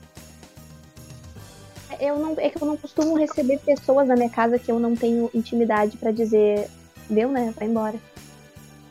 [2.00, 4.96] Eu não, é que eu não costumo receber pessoas na minha casa que eu não
[4.96, 6.70] tenho intimidade pra dizer,
[7.10, 7.54] deu, né?
[7.58, 8.00] Vai embora.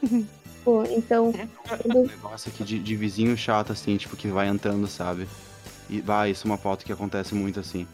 [0.64, 1.32] Pô, então,
[1.66, 5.26] quando- Um negócio aqui de, de vizinho chato, assim, tipo, que vai entrando, sabe?
[5.88, 7.86] E, bah, isso é uma pauta que acontece muito, assim.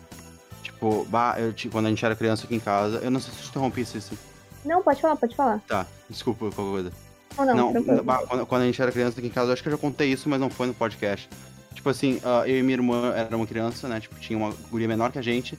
[0.62, 3.32] Tipo, bah, eu, ti- quando a gente era criança aqui em casa, eu não sei
[3.32, 4.18] se eu interrompi isso.
[4.64, 5.60] Não, pode falar, pode falar.
[5.66, 6.92] Tá, desculpa qualquer coisa.
[7.38, 9.62] Ou não, Não, bah, quando, quando a gente era criança aqui em casa, eu acho
[9.62, 11.28] que eu já contei isso, mas não foi no podcast.
[11.74, 14.00] Tipo assim, ah, eu e minha irmã era uma criança, né?
[14.00, 15.56] Tipo, tinha uma guria menor que a gente.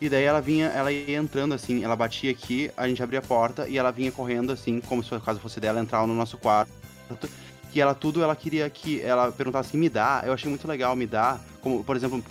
[0.00, 3.22] E daí ela vinha, ela ia entrando assim, ela batia aqui, a gente abria a
[3.22, 6.38] porta e ela vinha correndo assim, como se a casa fosse dela, entrar no nosso
[6.38, 6.70] quarto.
[7.72, 10.22] Que ela tudo, ela queria que ela perguntava assim, me dá.
[10.24, 11.38] Eu achei muito legal, me dá.
[11.60, 12.24] Como, por exemplo,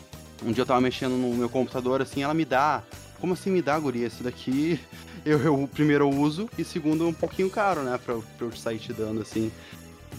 [0.43, 2.81] um dia eu tava mexendo no meu computador assim, ela me dá.
[3.19, 4.07] Como assim me dá, guria?
[4.07, 4.79] Isso daqui
[5.25, 7.99] eu, eu primeiro uso e segundo é um pouquinho caro, né?
[8.03, 9.51] Pra, pra eu sair te dando, assim.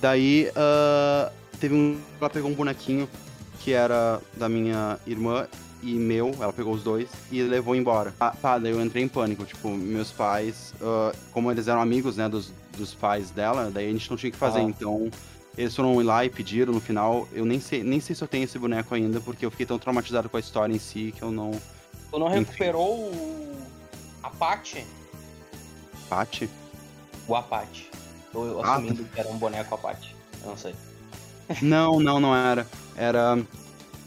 [0.00, 1.98] Daí, ah, teve um.
[2.20, 3.08] Ela pegou um bonequinho
[3.60, 5.46] que era da minha irmã
[5.82, 8.14] e meu, ela pegou os dois e levou embora.
[8.18, 9.44] Ah, pá, daí eu entrei em pânico.
[9.44, 13.92] Tipo, meus pais, ah, como eles eram amigos, né, dos, dos pais dela, daí a
[13.92, 14.60] gente não tinha o que fazer.
[14.60, 14.62] Ah.
[14.62, 15.10] Então,
[15.56, 17.26] eles foram lá e pediram no final.
[17.32, 19.78] Eu nem sei, nem sei se eu tenho esse boneco ainda, porque eu fiquei tão
[19.78, 21.50] traumatizado com a história em si que eu não.
[22.10, 22.38] Tu não Enfim.
[22.38, 23.56] recuperou o
[24.22, 24.84] Apache?
[26.08, 26.48] Pate?
[27.26, 27.90] O Apache.
[28.32, 30.14] Tô eu Ah, assumindo que era um boneco Apache.
[30.42, 30.74] Eu não sei.
[31.62, 32.66] Não, não, não era.
[32.96, 33.38] Era.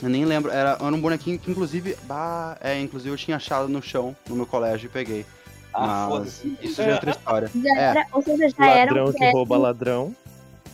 [0.01, 0.51] Eu nem lembro.
[0.51, 1.97] Era, era um bonequinho que, inclusive.
[2.03, 5.25] Bah, é, inclusive eu tinha achado no chão, no meu colégio, e peguei.
[5.73, 6.43] Ah, Mas.
[6.61, 7.51] Isso já é outra história.
[7.53, 7.81] Já É.
[7.81, 10.15] era, ou seja, já era ladrão um que rouba ladrão.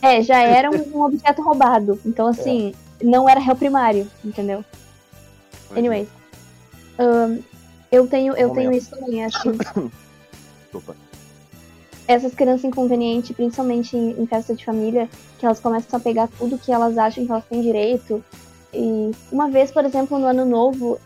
[0.00, 2.00] É, já era um, um objeto roubado.
[2.06, 4.64] Então, assim, não era réu primário, entendeu?
[5.76, 6.08] Anyways.
[6.98, 7.38] ahn,
[7.92, 9.52] eu tenho, eu Um tenho isso também, assim.
[10.62, 10.96] Desculpa.
[12.06, 16.58] Essas crianças inconvenientes, principalmente em, em festa de família, que elas começam a pegar tudo
[16.58, 18.24] que elas acham que elas têm direito.
[18.72, 20.98] E uma vez, por exemplo, no ano novo,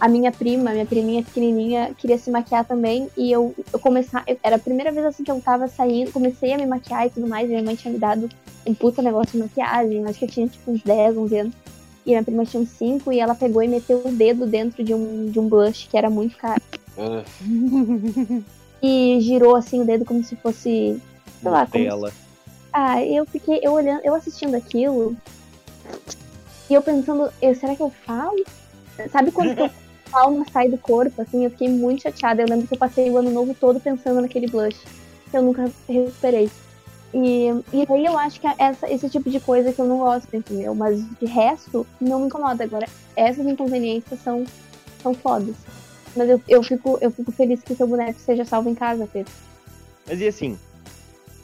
[0.00, 3.08] a minha prima, minha priminha pequenininha, queria se maquiar também.
[3.16, 6.52] E eu, eu começar, eu- era a primeira vez assim que eu tava saindo, comecei
[6.52, 7.48] a me maquiar e tudo mais.
[7.48, 8.28] Minha mãe tinha me dado
[8.66, 11.54] um puta negócio de maquiagem, acho que eu tinha tipo uns 10, 11 anos.
[12.04, 14.92] E minha prima tinha uns 5 e ela pegou e meteu o dedo dentro de
[14.92, 16.60] um, de um blush que era muito caro.
[18.82, 21.00] E girou assim o dedo como se fosse.
[21.40, 22.12] Sei lá, como Nutella.
[22.72, 25.16] Ah, eu fiquei, eu olhando, eu assistindo aquilo.
[26.72, 28.42] E eu pensando, eu, será que eu falo?
[29.10, 29.70] Sabe quando a
[30.18, 31.44] alma sai do corpo, assim?
[31.44, 32.40] Eu fiquei muito chateada.
[32.40, 34.80] Eu lembro que eu passei o ano novo todo pensando naquele blush.
[35.30, 36.50] Que eu nunca recuperei.
[37.12, 39.98] E, e aí eu acho que é essa, esse tipo de coisa que eu não
[39.98, 40.74] gosto, entendeu?
[40.74, 42.64] Mas de resto, não me incomoda.
[42.64, 44.42] Agora, essas inconveniências são,
[45.02, 45.56] são fodas.
[46.16, 49.30] Mas eu, eu, fico, eu fico feliz que seu boneco seja salvo em casa, Pedro.
[50.06, 50.58] Mas e assim,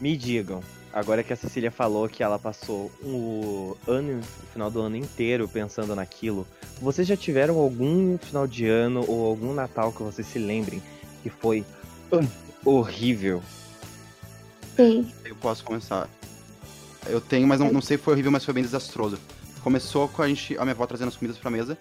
[0.01, 4.81] me digam, agora que a Cecília falou que ela passou o ano, o final do
[4.81, 6.46] ano inteiro pensando naquilo,
[6.81, 10.83] vocês já tiveram algum final de ano ou algum Natal que vocês se lembrem
[11.22, 11.64] que foi
[12.64, 13.42] horrível?
[14.77, 15.12] Sim.
[15.24, 16.09] Eu posso começar.
[17.07, 19.18] Eu tenho, mas não, não sei se foi horrível, mas foi bem desastroso.
[19.62, 21.77] Começou com a gente, a minha avó trazendo as comidas pra mesa.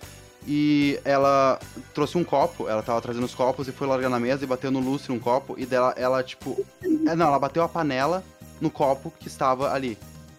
[0.47, 1.59] E ela
[1.93, 4.71] trouxe um copo, ela tava trazendo os copos e foi largar na mesa e bateu
[4.71, 5.55] no lustre um copo.
[5.57, 6.65] E dela, ela, tipo.
[6.81, 8.23] É, não, ela bateu a panela
[8.59, 9.97] no copo que estava ali,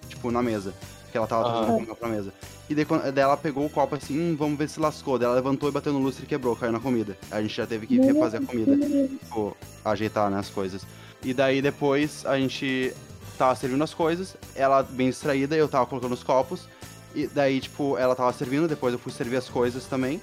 [0.09, 0.73] tipo, na mesa.
[1.11, 2.33] Que ela tava trazendo comida pra mesa.
[2.69, 5.19] E daí, quando, daí ela pegou o copo assim, hum, vamos ver se lascou.
[5.19, 7.17] Daí ela levantou e bateu no lustre e quebrou, caiu na comida.
[7.31, 10.83] A gente já teve que refazer a comida tipo, ajeitar né, as coisas.
[11.23, 12.93] E daí depois a gente
[13.39, 16.69] tava servindo as coisas, ela bem distraída, eu tava colocando os copos.
[17.15, 20.21] E daí, tipo, ela tava servindo, depois eu fui servir as coisas também.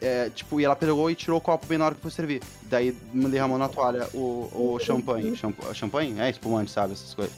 [0.00, 2.40] É, tipo, e ela pegou e tirou o copo bem na hora que fui servir.
[2.62, 5.36] Daí me derramou na toalha o, o champanhe.
[5.36, 6.18] Champ- champanhe?
[6.20, 6.92] É, espumante, sabe?
[6.92, 7.34] Essas coisas.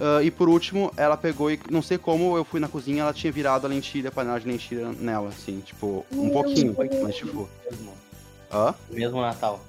[0.00, 3.12] Ah, e por último, ela pegou e não sei como eu fui na cozinha, ela
[3.12, 7.02] tinha virado a lentilha, a panela de lentilha nela, assim, tipo, um Meu pouquinho, Deus.
[7.02, 7.48] mas tipo.
[7.70, 7.92] mesmo,
[8.50, 8.74] Hã?
[8.90, 9.60] mesmo Natal.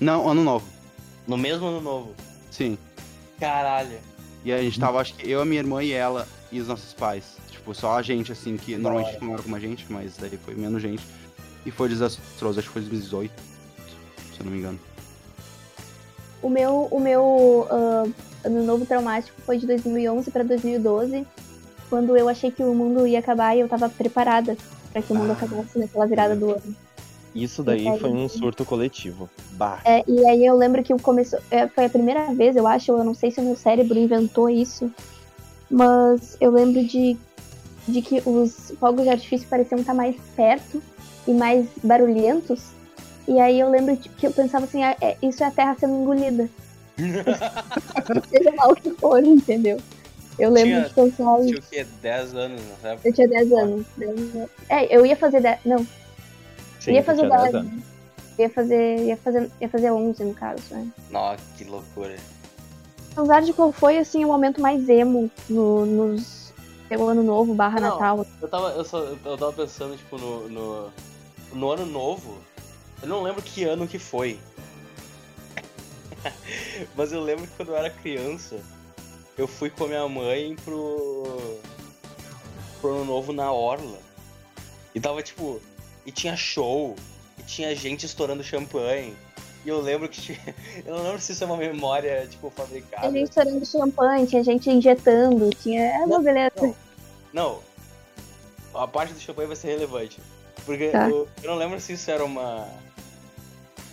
[0.00, 0.66] Não, ano novo.
[1.26, 2.14] No mesmo ano novo.
[2.50, 2.76] Sim.
[3.40, 3.98] Caralho.
[4.44, 6.92] E a gente tava, acho que eu, a minha irmã e ela e os nossos
[6.92, 7.24] pais.
[7.50, 10.54] Tipo, só a gente, assim, que normalmente não mora com a gente, mas daí foi
[10.54, 11.02] menos gente.
[11.66, 13.32] E foi desastroso, acho que foi 2018,
[14.34, 14.78] se eu não me engano.
[16.42, 18.04] O meu, o meu ah,
[18.44, 21.26] ano novo traumático foi de 2011 para 2012,
[21.88, 24.56] quando eu achei que o mundo ia acabar e eu tava preparada
[24.92, 25.32] para que o mundo Ah.
[25.34, 26.76] acabasse naquela virada do ano.
[27.34, 29.28] Isso daí aí- foi um surto coletivo.
[29.52, 29.80] Bah.
[29.84, 32.92] É, e aí eu lembro que o começo, é, foi a primeira vez, eu acho,
[32.92, 34.92] eu não sei se o meu cérebro inventou isso,
[35.70, 37.16] mas eu lembro de,
[37.88, 40.80] de que os fogos de artifício pareciam estar mais perto
[41.26, 42.62] e mais barulhentos.
[43.26, 45.76] E aí eu lembro de- que eu pensava assim, ah, é, isso é a Terra
[45.78, 46.48] sendo engolida.
[48.28, 49.80] Seja lá o que for, entendeu?
[50.38, 51.86] Eu lembro Tinha- de pensar Tinha o quê?
[52.02, 53.08] 10 anos nessa época?
[53.08, 53.86] Eu tinha 10 anos.
[53.96, 54.50] 10 anos.
[54.68, 55.58] É, eu ia fazer 10.
[55.64, 55.86] Não,
[56.80, 57.52] Sim, ia fazer tinha 10.
[57.52, 57.82] 10 anos.
[58.36, 60.88] Ia fazer, ia fazer, ia fazer 11 no caso, né?
[61.10, 62.16] Nossa, que loucura.
[63.26, 66.52] Zard, qual foi, assim, o momento mais emo no, nos
[66.88, 67.90] teu ano novo barra Não.
[67.90, 68.26] Natal?
[68.42, 70.92] Eu tava, eu, só, eu tava pensando, tipo, no, no,
[71.54, 72.38] no ano novo.
[73.02, 74.38] Eu não lembro que ano que foi.
[76.96, 78.60] Mas eu lembro que quando eu era criança,
[79.36, 81.58] eu fui com a minha mãe pro.
[82.80, 83.98] pro ano novo na Orla.
[84.94, 85.60] E tava tipo.
[86.06, 86.94] E tinha show,
[87.38, 89.14] e tinha gente estourando champanhe.
[89.64, 90.38] E eu lembro que tinha.
[90.84, 93.08] Eu não lembro se isso é uma memória, tipo, fabricada.
[93.08, 95.82] Tinha gente estourando champanhe, tinha gente injetando, tinha.
[95.82, 96.52] É uma Não, beleza.
[96.60, 96.76] Não.
[97.32, 97.60] Não.
[98.74, 100.20] A parte do champanhe vai ser relevante.
[100.64, 101.08] Porque Tá.
[101.08, 102.66] eu, eu não lembro se isso era uma.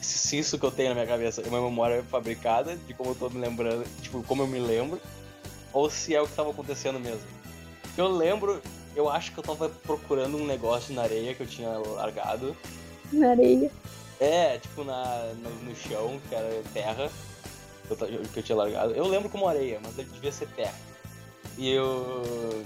[0.01, 3.15] Se isso que eu tenho na minha cabeça é uma memória fabricada, de como eu
[3.15, 4.99] tô me lembrando, tipo, como eu me lembro,
[5.73, 7.27] ou se é o que tava acontecendo mesmo.
[7.97, 8.61] Eu lembro,
[8.95, 12.55] eu acho que eu tava procurando um negócio na areia que eu tinha largado.
[13.11, 13.69] Na areia.
[14.19, 17.09] É, tipo, na, no, no chão, que era terra,
[17.87, 17.97] que eu,
[18.33, 18.93] que eu tinha largado.
[18.93, 20.75] Eu lembro como areia, mas devia ser terra.
[21.57, 22.63] E eu.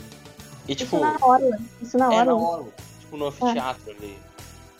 [0.67, 0.95] E tipo.
[0.95, 1.57] Isso na orla.
[1.81, 2.25] Isso na É orla.
[2.25, 2.67] na orla,
[3.15, 4.17] tipo no anfiteatro ali.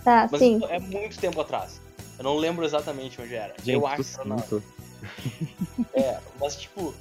[0.04, 0.60] Tá, Mas sim.
[0.70, 1.80] é muito tempo atrás.
[2.18, 3.54] Eu não lembro exatamente onde era.
[3.58, 4.36] Gente, eu acho que era na.
[5.94, 6.94] É, mas tipo.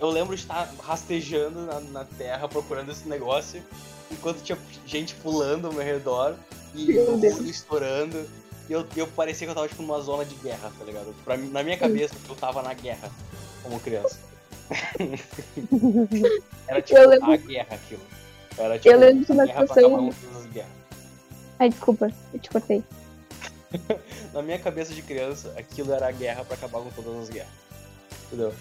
[0.00, 3.60] Eu lembro de estar rastejando na, na terra procurando esse negócio,
[4.12, 6.36] enquanto tinha gente pulando ao meu redor
[6.72, 7.34] e Meu o Deus.
[7.36, 8.28] mundo estourando.
[8.68, 11.12] E eu, eu parecia que eu tava tipo numa zona de guerra, tá ligado?
[11.24, 13.10] Pra na minha cabeça eu tava na guerra
[13.62, 14.20] como criança.
[16.68, 18.02] Era tipo lembro- a guerra aquilo.
[18.58, 20.70] Era tipo lembro acabar com todas as guerras.
[21.58, 22.82] Ai, desculpa, eu te cortei.
[24.32, 27.52] Na minha cabeça de criança, aquilo era a guerra pra acabar com todas as guerras.
[28.26, 28.54] Entendeu?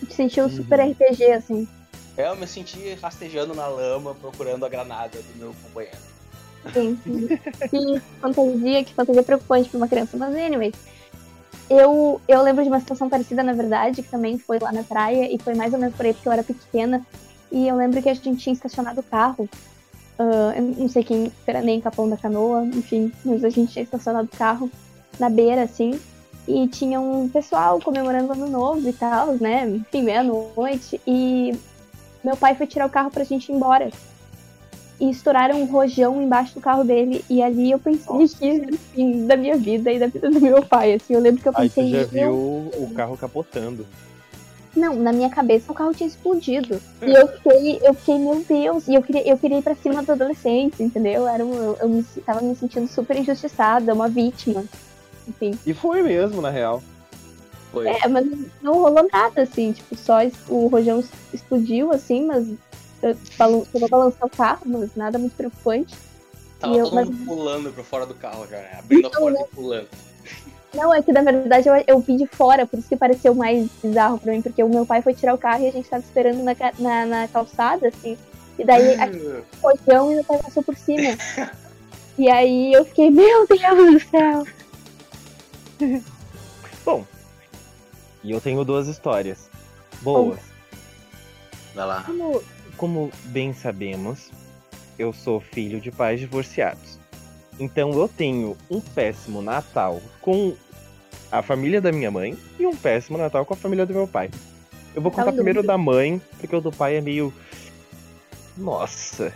[0.00, 0.50] Tu te sentiu Uhum.
[0.50, 1.68] super RPG, assim.
[2.16, 5.96] É, eu me senti rastejando na lama, procurando a granada do meu companheiro.
[6.72, 6.98] Sim.
[7.70, 10.16] que fantasia, que fantasia preocupante pra uma criança.
[10.16, 10.72] Mas, anyway.
[11.68, 15.32] Eu, eu lembro de uma situação parecida, na verdade, que também foi lá na praia,
[15.32, 17.06] e foi mais ou menos por aí porque eu era pequena.
[17.50, 19.48] E eu lembro que a gente tinha estacionado o carro.
[20.18, 23.82] ah, eu não sei quem era nem Capão da Canoa, enfim, mas a gente tinha
[23.82, 24.70] estacionado o carro
[25.18, 25.98] na beira, assim.
[26.48, 29.68] E tinha um pessoal comemorando o ano novo e tal, né?
[29.68, 31.00] Enfim, meia-noite.
[31.06, 31.54] E
[32.24, 33.90] meu pai foi tirar o carro pra gente ir embora
[35.00, 37.24] e estouraram um rojão embaixo do carro dele.
[37.28, 38.36] E ali eu pensei Nossa.
[38.38, 40.94] que fim da minha vida e da vida do meu pai.
[40.94, 41.90] Assim, eu lembro que eu Aí tu pensei.
[42.04, 43.86] já "Meu viu o carro capotando.
[44.76, 46.80] Não, na minha cabeça o carro tinha explodido.
[47.02, 50.00] E eu fiquei, eu fiquei, meu Deus, e eu queria, eu queria ir pra cima
[50.00, 51.26] dos adolescentes, entendeu?
[51.26, 54.64] Era um, eu, eu me, tava me sentindo super injustiçada, uma vítima.
[55.26, 55.58] Enfim.
[55.66, 56.82] E foi mesmo, na real.
[57.72, 57.86] Foi.
[57.88, 58.26] É, mas
[58.62, 61.02] não rolou nada, assim, tipo, só o rojão
[61.32, 62.46] explodiu, assim, mas
[63.32, 65.94] chegou a balançar o carro, mas nada muito preocupante.
[66.60, 68.76] Tava E eu- todo mas- mundo pulando pra fora do carro já, né?
[68.78, 69.88] Abrindo a Então, porta e pulando.
[70.74, 73.68] Não, é que na verdade eu, eu vi de fora, por isso que pareceu mais
[73.82, 76.04] bizarro pra mim, porque o meu pai foi tirar o carro e a gente tava
[76.04, 78.16] esperando na, na, na calçada, assim,
[78.58, 79.42] e daí aqui Hum.
[79.62, 81.10] rojão e meu pai passou por cima.
[82.18, 84.44] E aí eu fiquei, meu Deus do céu!
[86.84, 87.06] Bom,
[88.22, 89.48] e eu tenho duas histórias
[90.02, 90.38] boas.
[91.74, 92.02] Vai lá.
[92.04, 92.42] Como,
[92.76, 94.30] Como bem sabemos,
[94.98, 96.99] eu sou filho de pais divorciados.
[97.60, 100.56] Então eu tenho um péssimo Natal com
[101.30, 104.30] a família da minha mãe e um péssimo Natal com a família do meu pai.
[104.94, 107.32] Eu vou Natal contar primeiro da mãe, porque o do pai é meio.
[108.56, 109.32] Nossa.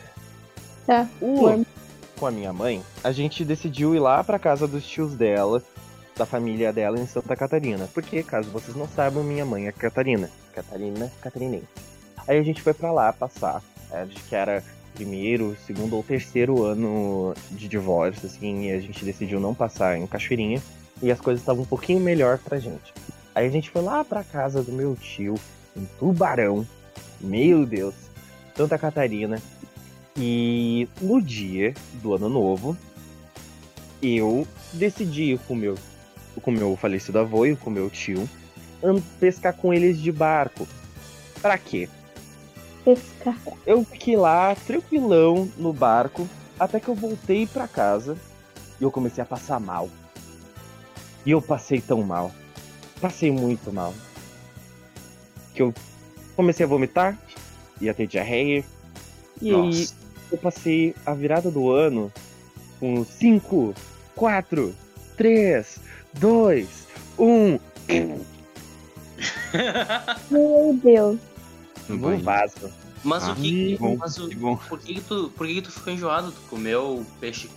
[0.86, 1.66] Tá, O- Mano.
[2.18, 5.62] com a minha mãe, a gente decidiu ir lá pra casa dos tios dela,
[6.16, 7.88] da família dela em Santa Catarina.
[7.92, 10.30] Porque, caso vocês não saibam, minha mãe é Catarina.
[10.54, 11.66] Catarina, catarinense.
[12.26, 13.62] Aí a gente foi pra lá passar.
[13.90, 14.62] é, Acho que era
[14.94, 20.06] primeiro, segundo ou terceiro ano de divórcio, assim, e a gente decidiu não passar em
[20.06, 20.62] Cachoeirinha.
[21.02, 22.94] E as coisas estavam um pouquinho melhor pra gente.
[23.34, 25.34] Aí a gente foi lá pra casa do meu tio,
[25.76, 26.64] em Tubarão.
[27.20, 27.94] Meu Deus,
[28.56, 29.42] Santa Catarina.
[30.16, 32.76] E no dia do ano novo,
[34.00, 35.74] eu decidi com o meu,
[36.40, 38.28] com meu falecido avô e com meu tio
[38.82, 40.66] an- pescar com eles de barco.
[41.42, 41.88] Pra quê?
[42.84, 43.38] Pescar.
[43.66, 46.28] Eu fiquei lá tranquilão no barco
[46.58, 48.16] até que eu voltei pra casa
[48.80, 49.88] e eu comecei a passar mal.
[51.26, 52.30] E eu passei tão mal.
[53.00, 53.94] Passei muito mal.
[55.54, 55.74] Que eu
[56.36, 57.18] comecei a vomitar,
[57.80, 58.64] ia ter diarreia.
[59.40, 59.88] E aí
[60.30, 62.12] eu passei a virada do ano
[62.78, 63.74] com 5,
[64.14, 64.74] 4,
[65.16, 65.80] 3,
[66.14, 66.68] 2,
[67.18, 67.58] 1
[70.30, 71.33] Meu Deus.
[71.88, 72.70] No vaso.
[73.02, 73.50] Mas Ah, o que.
[73.50, 74.56] que bom, mas o, que bom.
[74.56, 76.32] por que, que tu, por que, que tu ficou enjoado?
[76.32, 77.50] Tu comeu peixe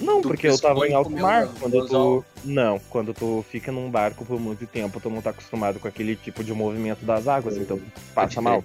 [0.00, 1.46] Não, Tu porque eu tava em alto mar.
[1.46, 2.24] um Quando tu.
[2.44, 6.14] Não, quando tu fica num barco por muito tempo, tu não tá acostumado com aquele
[6.16, 7.80] tipo de movimento das águas, então
[8.14, 8.62] passa mal.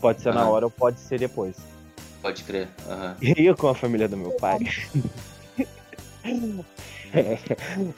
[0.00, 0.50] Pode ser na Aham.
[0.50, 1.56] hora ou pode ser depois.
[2.22, 2.68] Pode crer.
[2.88, 3.16] aham.
[3.20, 4.58] E eu com a família do meu pai.
[7.12, 7.38] é,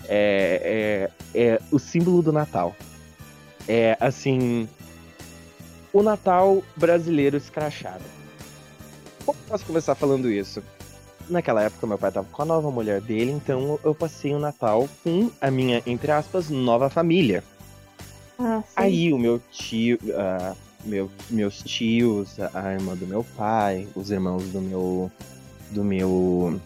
[0.09, 2.75] é, é o símbolo do Natal.
[3.67, 4.69] É assim.
[5.93, 8.05] O Natal brasileiro escrachado.
[9.25, 10.63] Como posso começar falando isso?
[11.29, 14.89] Naquela época, meu pai tava com a nova mulher dele, então eu passei o Natal
[15.05, 17.45] com a minha, entre aspas, nova família.
[18.39, 18.63] Ah.
[18.75, 24.45] Aí o meu tio, ah, meu, meus tios, a irmã do meu pai, os irmãos
[24.45, 25.13] do meu,
[25.71, 26.61] do meu,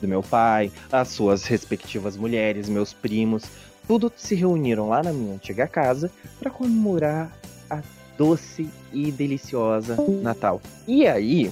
[0.00, 3.44] do meu pai, as suas respectivas mulheres, meus primos,
[3.86, 7.30] tudo se reuniram lá na minha antiga casa para comemorar
[7.68, 7.82] a
[8.16, 10.60] doce e deliciosa Natal.
[10.86, 11.50] E aí,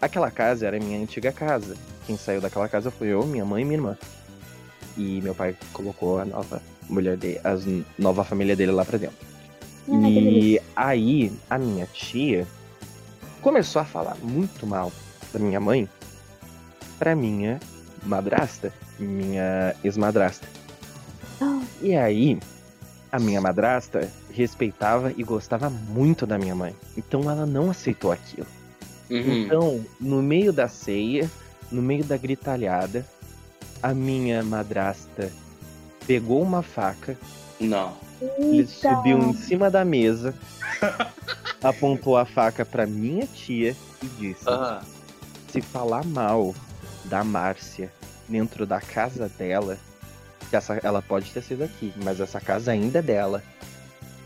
[0.00, 1.76] aquela casa era a minha antiga casa.
[2.06, 3.98] Quem saiu daquela casa foi eu, minha mãe e minha irmã.
[4.96, 7.56] E meu pai colocou a nova mulher dele, a
[7.98, 9.16] nova família dele lá pra dentro.
[9.88, 10.08] Ah.
[10.08, 12.46] E aí, a minha tia
[13.40, 14.92] começou a falar muito mal
[15.32, 15.88] da minha mãe
[16.98, 17.60] pra minha
[18.04, 20.46] madrasta, minha ex-madrasta.
[21.40, 21.62] Ah.
[21.80, 22.38] E aí,
[23.12, 26.74] a minha madrasta respeitava e gostava muito da minha mãe.
[26.96, 28.46] Então ela não aceitou aquilo.
[29.10, 29.44] Uhum.
[29.44, 31.28] Então, no meio da ceia,
[31.70, 33.04] no meio da gritalhada,
[33.82, 35.32] a minha madrasta
[36.06, 37.16] pegou uma faca,
[37.58, 37.96] Não.
[38.20, 38.70] ele Eita.
[38.70, 40.34] subiu em cima da mesa,
[41.62, 44.80] apontou a faca pra minha tia e disse: Aham.
[45.50, 46.54] se falar mal
[47.04, 47.92] da Márcia
[48.28, 49.76] dentro da casa dela,
[50.56, 53.42] essa, ela pode ter sido aqui, mas essa casa ainda é dela.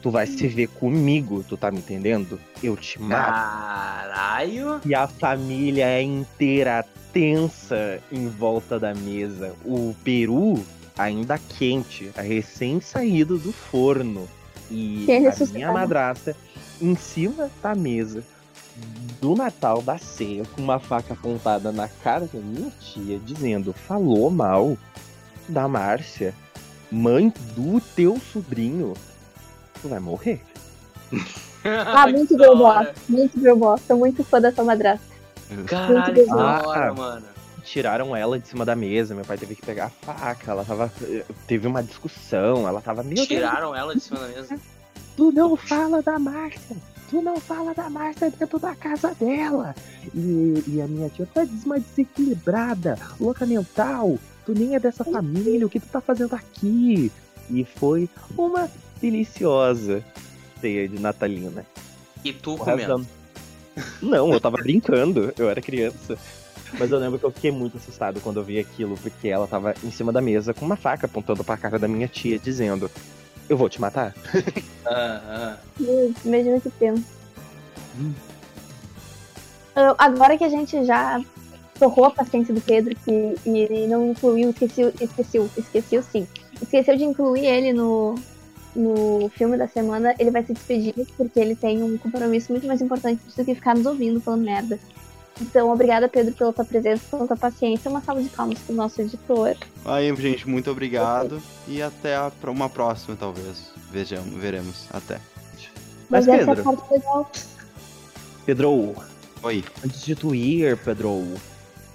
[0.02, 2.38] Tu vai se ver comigo, tu tá me entendendo?
[2.62, 3.30] Eu te mato.
[3.32, 4.80] Caralho.
[4.84, 9.54] E a família é inteira tensa em volta da mesa.
[9.64, 10.62] O peru
[10.98, 14.28] ainda quente, a recém saído do forno.
[14.70, 16.36] E Quem a minha madrasta
[16.80, 18.22] em cima da mesa
[19.20, 24.30] do Natal da ceia com uma faca apontada na cara da minha tia, dizendo: falou
[24.30, 24.76] mal
[25.48, 26.34] da Márcia,
[26.90, 28.94] mãe do teu sobrinho.
[29.80, 30.40] Tu vai morrer.
[31.66, 32.88] Ah, muito boss.
[33.08, 33.80] Muito boss.
[33.88, 35.02] Tô muito fã da sua madrasta.
[35.66, 36.92] Caralho, Muito que da hora, Ah.
[36.94, 37.26] mano.
[37.62, 40.92] Tiraram ela de cima da mesa, meu pai teve que pegar a faca, ela tava.
[41.46, 43.02] Teve uma discussão, ela tava.
[43.02, 44.58] Meu Deus, Tiraram ela de cima da mesa.
[45.16, 46.76] tu não fala da Márcia!
[47.08, 49.74] Tu não fala da Márcia dentro da casa dela!
[50.14, 51.26] E, e a minha tia,
[51.64, 57.10] uma desequilibrada, louca mental, tu nem é dessa família, o que tu tá fazendo aqui?
[57.50, 58.68] E foi uma
[59.00, 60.02] deliciosa
[60.60, 61.64] ceia de Natalina.
[62.24, 62.98] E tu O comendo.
[62.98, 66.16] da- Não, eu tava brincando, eu era criança.
[66.78, 69.74] Mas eu lembro que eu fiquei muito assustado quando eu vi aquilo, porque ela tava
[69.84, 72.90] em cima da mesa com uma faca apontando pra cara da minha tia, dizendo:
[73.48, 74.14] Eu vou te matar.
[74.86, 75.56] Ah, ah.
[76.24, 77.02] Imagina que tempo.
[77.98, 78.12] Hum.
[79.76, 81.20] Ah, Agora que a gente já
[81.78, 86.26] torrou a paciência do Pedro que, e ele não incluiu, esqueceu, esqueceu, esqueceu sim.
[86.60, 88.14] Esqueceu de incluir ele no,
[88.74, 92.80] no filme da semana, ele vai se despedir porque ele tem um compromisso muito mais
[92.80, 94.78] importante do que ficar nos ouvindo falando merda.
[95.40, 97.90] Então, obrigada, Pedro, pela tua presença, pela tua paciência.
[97.90, 99.56] Uma salva de palmas pro nosso editor.
[99.84, 101.42] Aí, gente, muito obrigado.
[101.66, 103.72] E até a, uma próxima, talvez.
[103.90, 104.86] Vejamos, veremos.
[104.92, 105.18] Até.
[106.08, 106.70] Mas, Mas essa é Pedro.
[106.70, 107.30] a parte legal.
[108.46, 108.94] Pedro,
[109.44, 111.22] Oi, antes de tu ir, Pedro,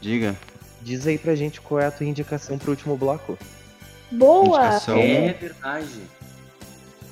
[0.02, 0.36] diga.
[0.82, 3.38] diz aí pra gente qual é a tua indicação pro último bloco.
[4.12, 4.60] Boa!
[4.60, 4.97] Indicação.
[4.97, 6.02] É verdade.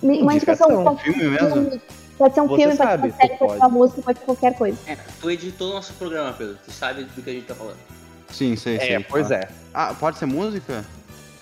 [0.02, 0.68] Me- Uma indicação.
[0.68, 0.84] Indicação.
[0.96, 1.82] qualquer Filme mesmo?
[2.18, 3.60] Pode ser um Você filme, pode sabe, ser uma série, pode ser pode.
[3.60, 4.78] uma música, pode ser qualquer coisa.
[4.88, 6.58] É, tu editou nosso programa, Pedro.
[6.66, 7.78] Tu sabe do que a gente tá falando.
[8.32, 8.94] Sim, sei, sei.
[8.96, 9.48] É, pois é.
[9.74, 10.84] Ah, pode ser música?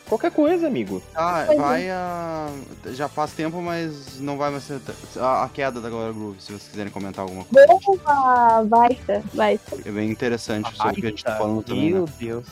[0.08, 1.01] Qualquer coisa, amigo.
[1.16, 1.56] Ah, é.
[1.56, 2.49] vai a.
[2.91, 4.80] Já faz tempo, mas não vai mais ser.
[5.18, 7.68] A, a queda da Glória Groove, se vocês quiserem comentar alguma coisa.
[7.68, 8.64] Boa!
[8.66, 9.76] Baita, baita.
[9.84, 11.91] É bem interessante sobre o que a gente tá falando também.
[11.91, 12.12] Meu Né?
[12.20, 12.45] Deus.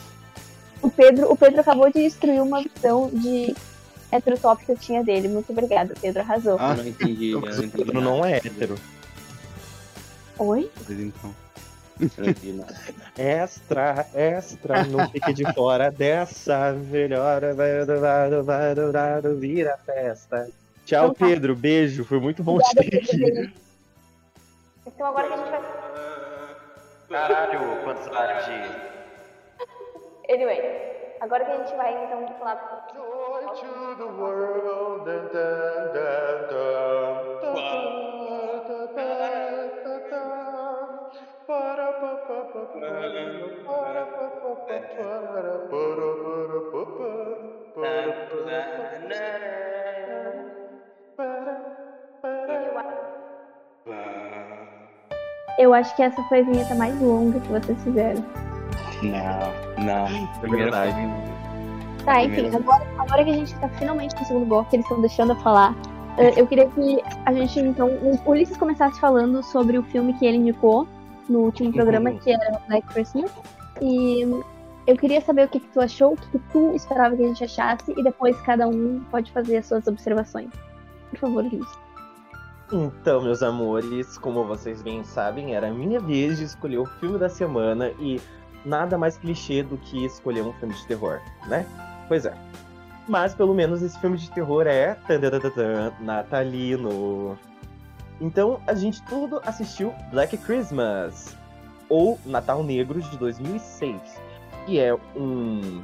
[0.82, 3.54] O Pedro, o Pedro acabou de destruir uma visão de
[4.10, 5.28] heterotop que eu tinha dele.
[5.28, 6.22] Muito obrigada, Pedro.
[6.22, 6.56] Arrasou.
[6.58, 7.34] Ah, não entendi.
[7.36, 7.40] O.
[7.40, 8.74] Pedro não é hétero.
[10.38, 10.70] Oi?
[10.84, 11.43] Pois então.
[13.16, 17.42] Extra, extra, não fique de fora dessa melhor,
[19.38, 20.48] vira festa.
[20.84, 21.26] Tchau, Então tá.
[21.26, 23.54] Pedro, beijo, foi muito bom Obrigada, te ter aqui.
[24.86, 25.62] Então agora que a gente vai.
[27.08, 28.44] Caralho, quantos horas
[30.28, 32.88] Anyway, agora que a gente vai então falar.
[32.94, 35.04] Joy to the world.
[35.04, 36.74] dun, dun, dun, dun,
[37.40, 39.36] dun, dun, dun, para,
[39.84, 40.34] pa, pa,
[41.46, 41.83] pa,
[55.58, 58.24] eu acho que essa foi a vinheta mais longa que vocês fizeram.
[59.02, 60.06] Não, não.
[60.06, 60.94] É Primeiro verdade.
[62.04, 65.00] Tá, enfim, agora, agora que a gente tá finalmente no segundo bloco, que eles estão
[65.00, 65.74] deixando eu falar,
[66.36, 70.38] eu queria que a gente, então, o Ulisses começasse falando sobre o filme que ele
[70.38, 70.86] indicou
[71.28, 72.18] no último programa, Uhum.
[72.18, 73.30] que era Black Christmas.
[73.80, 74.22] E
[74.86, 77.28] eu queria saber o que, que tu achou, o que, que tu esperava que a
[77.28, 80.50] gente achasse, e depois cada um pode fazer as suas observações.
[81.10, 81.84] Por favor, Ulisses.
[82.72, 87.18] Então, meus amores, como vocês bem sabem, era a minha vez de escolher o filme
[87.18, 88.20] da semana e
[88.64, 91.66] nada mais clichê do que escolher um filme de terror, né?
[92.08, 92.34] Pois é.
[93.06, 94.96] Mas pelo menos esse filme de terror é
[96.00, 97.38] natalino.
[98.20, 101.36] Então a gente tudo assistiu Black Christmas
[101.88, 104.00] ou Natal Negro de 2006,
[104.66, 105.82] que é um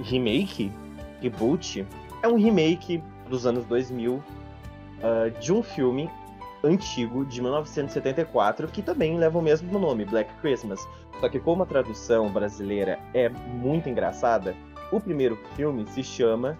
[0.00, 0.72] remake,
[1.20, 1.86] reboot,
[2.22, 4.22] é um remake dos anos 2000
[5.02, 6.10] ah, de um filme
[6.62, 10.86] antigo de 1974 que também leva o mesmo nome, Black Christmas.
[11.18, 14.54] Só que como a tradução brasileira é muito engraçada,
[14.92, 16.58] o primeiro filme se chama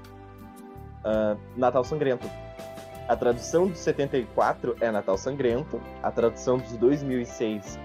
[1.04, 2.28] ah, Natal Sangrento.
[3.11, 7.76] A tradução de 74 é Natal Sangrento, a tradução de 2006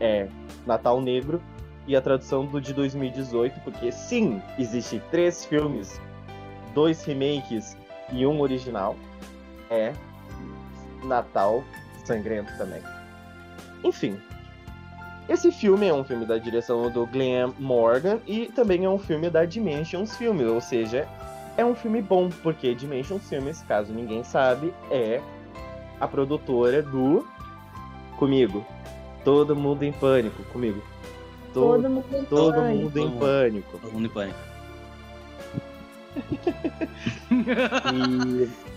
[0.00, 0.26] é
[0.66, 1.40] Natal Negro
[1.86, 6.00] e a tradução do de 2018, porque sim, existe três filmes,
[6.74, 7.76] dois remakes
[8.10, 8.96] e um original,
[9.70, 9.92] é
[11.04, 11.62] Natal
[12.04, 12.82] Sangrento também.
[13.84, 14.20] Enfim,
[15.28, 19.30] esse filme é um filme da direção do Glenn Morgan e também é um filme
[19.30, 21.06] da Dimensions Filmes, ou seja,
[21.56, 25.20] é um filme bom, porque Dimensions Filmes, caso ninguém sabe, é
[26.00, 27.26] a produtora do
[28.18, 28.64] comigo.
[29.24, 30.82] Todo mundo em pânico, comigo.
[31.54, 32.82] Todo, Todo mundo em todo pânico.
[32.82, 33.20] mundo em Todo mundo.
[33.20, 33.78] pânico.
[33.78, 34.38] Todo mundo em pânico.
[37.92, 38.48] E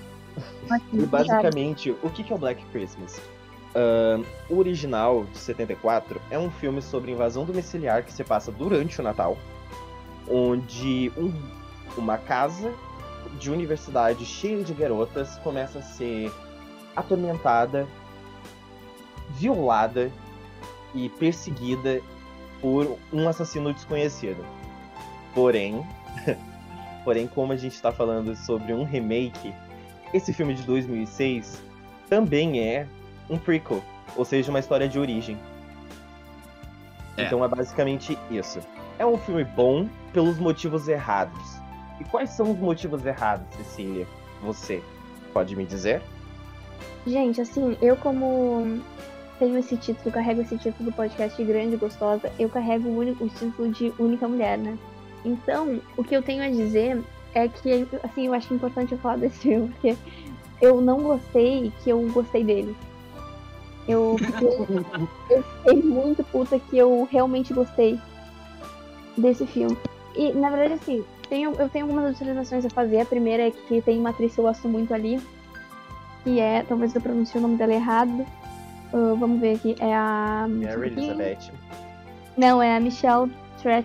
[0.94, 3.22] E basicamente, o que que é o Black Christmas?
[3.76, 9.00] Ahn, o original, de 74, é um filme sobre invasão domiciliar que se passa durante
[9.00, 9.38] o Natal,
[10.30, 11.34] onde um-
[11.98, 12.74] uma casa
[13.40, 16.32] de universidade cheia de garotas começa a ser
[16.96, 17.88] atormentada,
[19.32, 20.12] violada
[20.94, 22.02] e perseguida
[22.62, 24.44] por um assassino desconhecido.
[25.34, 25.86] Porém,
[27.04, 29.54] porém, como a gente está falando sobre um remake,
[30.14, 31.62] esse filme de 2006
[32.10, 32.88] também é
[33.30, 33.84] um prequel,
[34.16, 35.38] ou seja, uma história de origem.
[37.18, 37.24] É.
[37.24, 38.60] Então é basicamente isso.
[38.98, 41.65] É um filme bom pelos motivos errados.
[42.00, 44.08] E quais são os motivos errados, Cecília?
[44.42, 44.82] Você
[45.34, 46.02] pode me dizer?
[47.06, 48.82] Gente, assim, eu como
[49.40, 53.26] tenho esse título, carrego esse título do podcast Grande e Gostosa, eu carrego o, único,
[53.26, 54.78] o título de única mulher, né?
[55.24, 59.18] Então, o que eu tenho a dizer é que, assim, eu acho importante eu falar
[59.18, 59.98] desse filme, porque
[60.62, 62.76] eu não gostei que eu gostei dele.
[63.88, 64.68] Eu, eu,
[65.30, 68.00] eu fiquei muito puta que eu realmente gostei
[69.18, 69.78] desse filme.
[70.16, 73.02] E, na verdade, assim, tenho, eu tenho algumas observações a fazer.
[73.02, 75.20] A primeira é que tem uma atriz que eu gosto muito ali,
[76.24, 78.26] que é, talvez eu pronuncie o nome dela errado.
[78.94, 80.48] Ah, vamos ver aqui, é a.
[80.50, 81.52] Mary Elizabeth.
[82.38, 83.84] Não, é a Michelle não, Tra-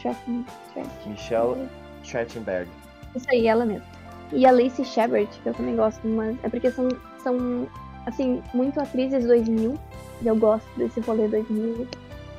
[0.00, 1.68] Trachten- Tra- Michelle
[2.08, 2.68] Trachtenberg.
[3.14, 3.84] Isso aí, ela mesma.
[4.32, 6.88] E a Lacey Shepard, que eu também gosto, mas é porque são,
[7.22, 7.66] são
[8.06, 9.78] assim, muito atrizes 2000.
[10.22, 11.86] E eu gosto desse rolê 2000.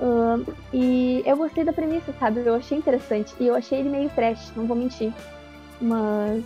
[0.01, 2.41] Ahn, e eu gostei da premissa, sabe?
[2.45, 3.33] Eu achei interessante.
[3.39, 5.13] E eu achei ele meio trash, não vou mentir.
[5.81, 6.43] Mas,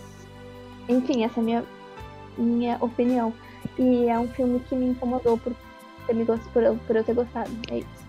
[0.89, 1.65] enfim, essa é a minha,
[2.37, 3.33] minha opinião.
[3.77, 5.53] E é um filme que me incomodou por,
[6.07, 6.43] ter me gost...
[6.51, 7.51] por, eu, por eu ter gostado.
[7.69, 8.03] É isso.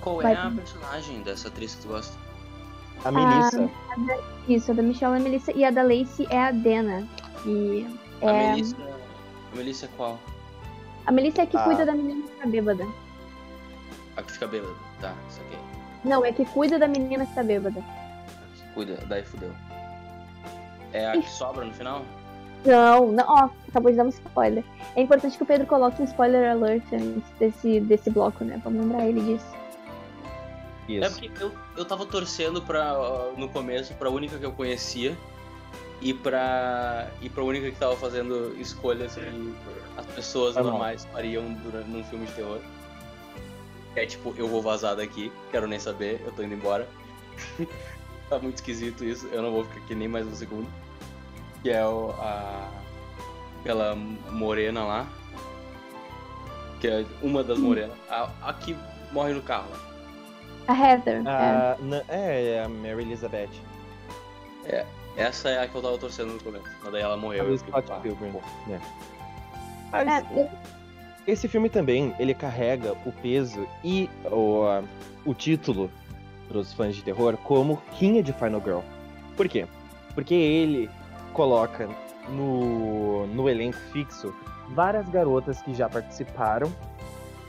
[0.00, 0.32] Qual Vai.
[0.32, 2.16] é a personagem dessa atriz que tu gosta?
[3.04, 3.70] A Melissa.
[4.48, 7.06] Isso, a da Michelle é a Melissa e a da Lacey é a Dana.
[7.46, 7.86] E
[8.22, 8.50] A é...
[8.52, 8.76] Melissa.
[9.52, 10.18] A Melissa é qual?
[11.06, 11.64] A Melissa é que Ah.
[11.64, 12.86] cuida da menina que tá bêbada.
[14.16, 14.74] A que fica bêbada.
[15.00, 15.56] Tá, isso aqui.
[16.04, 17.82] Não, é que cuida da menina que tá bêbada.
[18.74, 19.50] Cuida, daí fudeu.
[20.92, 22.02] É a que sobra no final?
[22.64, 24.62] Não, não, ó, acabou de dar um spoiler.
[24.94, 28.60] É importante que o Pedro coloque um spoiler alert antes desse, desse bloco, né?
[28.62, 29.46] Vamos lembrar ele disso.
[30.88, 31.20] É Isso.
[31.20, 32.94] porque eu, eu tava torcendo pra,
[33.36, 35.16] no começo pra única que eu conhecia
[36.00, 39.54] e pra, e pra única que tava fazendo escolhas que
[39.96, 40.70] as pessoas Tá bom.
[40.70, 42.58] normais fariam durante, num filme de terror.
[43.94, 46.88] É tipo, eu vou vazar daqui, quero nem saber, eu tô indo embora.
[48.28, 50.68] tá muito esquisito isso, eu não vou ficar aqui nem mais um segundo.
[51.62, 52.68] Que é o, a,
[53.60, 55.06] aquela morena lá.
[56.80, 57.96] Que é uma das morenas.
[58.10, 58.76] A, a que
[59.12, 59.68] morre no carro.
[60.66, 61.22] A Heather.
[61.24, 61.28] é.
[61.28, 63.50] A, na- é, é a Mary Elizabeth.
[65.16, 66.64] Essa é a que eu tava torcendo no começo.
[66.82, 67.44] Mas daí ela morreu.
[67.44, 68.32] A eu fiquei, Scott pá, Pilgrim.
[68.32, 68.40] pô.
[68.66, 68.80] né?
[69.92, 70.50] É, Mas, eu,
[71.26, 74.64] Esse filme também, ele carrega o peso e o,
[75.24, 75.90] o título
[76.48, 78.80] para os fãs de terror como Rainha de Final Girl.
[79.36, 79.66] Por quê?
[80.14, 80.90] Porque ele
[81.32, 81.88] coloca
[82.28, 84.34] no, no elenco fixo
[84.70, 86.72] várias garotas que já participaram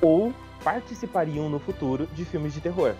[0.01, 0.32] ou
[0.63, 2.93] participariam no futuro de filmes de terror.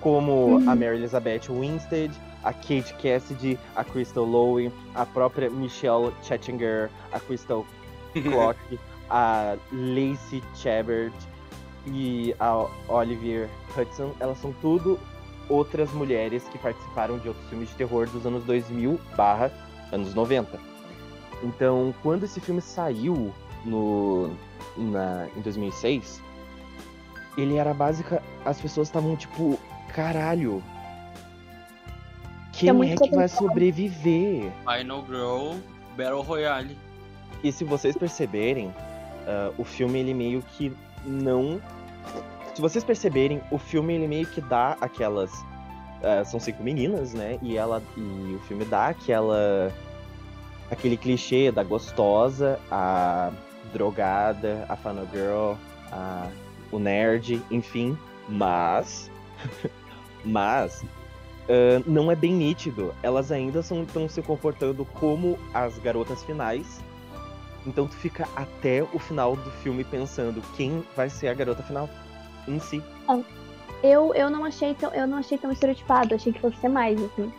[0.00, 0.70] Como Uhum.
[0.70, 2.12] a Mary Elizabeth Winstead,
[2.42, 7.66] a Kate Cassidy, a Crystal Lowe, a própria Michelle Chattinger, a Crystal
[8.14, 8.58] Clock,
[9.10, 11.14] a Lacey Chabert
[11.86, 14.98] e a Oliver Hudson, elas são tudo
[15.48, 19.50] outras mulheres que participaram de outros filmes de terror dos anos 2000 barra
[19.92, 20.58] anos 90.
[21.42, 23.32] Então, quando esse filme saiu
[23.64, 24.30] no,
[24.76, 26.20] na, em 2006,
[27.36, 28.22] ele era básica.
[28.44, 29.58] As pessoas estavam tipo,
[29.94, 30.62] caralho.
[32.52, 34.50] Quem muito é que vai sobreviver?
[34.64, 35.56] Final Girl
[35.96, 36.76] Battle Royale.
[37.44, 38.74] E se vocês perceberem,
[39.26, 40.72] ah, o filme ele meio que
[41.04, 41.60] não.
[42.54, 45.32] Se vocês perceberem, o filme ele meio que dá aquelas.
[46.02, 47.38] ah, são cinco meninas, né?
[47.42, 49.72] E ela e o filme dá aquela
[50.70, 53.30] aquele clichê da gostosa, a
[53.72, 55.54] drogada, a final girl,
[55.92, 56.28] a,
[56.72, 57.96] o nerd, enfim.
[58.28, 59.10] Mas
[60.24, 60.84] mas
[61.48, 62.94] ah, não é bem nítido.
[63.02, 66.80] Elas ainda estão se comportando como as garotas finais.
[67.66, 71.88] Então tu fica até o final do filme pensando quem vai ser a garota final
[72.46, 72.82] em si.
[73.82, 77.02] Eu, eu não achei tão, eu não achei tão estereotipado, achei que fosse ser mais,
[77.02, 77.30] assim.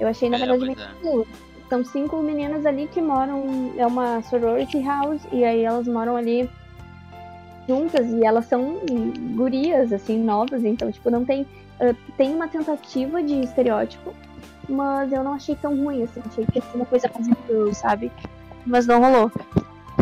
[0.00, 0.74] Eu achei, na É, verdade, bem é.
[0.74, 1.26] tranquilo.
[1.68, 3.72] São cinco meninas ali que moram.
[3.76, 6.48] É uma sorority house, e aí elas moram ali
[7.68, 8.80] juntas, e elas são
[9.34, 11.46] gurias, assim, novas, então, tipo, não tem.
[11.80, 14.12] ah, tem uma tentativa de estereótipo,
[14.68, 16.20] mas eu não achei tão ruim, assim.
[16.26, 18.10] Achei que ia ser uma coisa mais incrível, sabe?
[18.66, 19.30] Mas não rolou.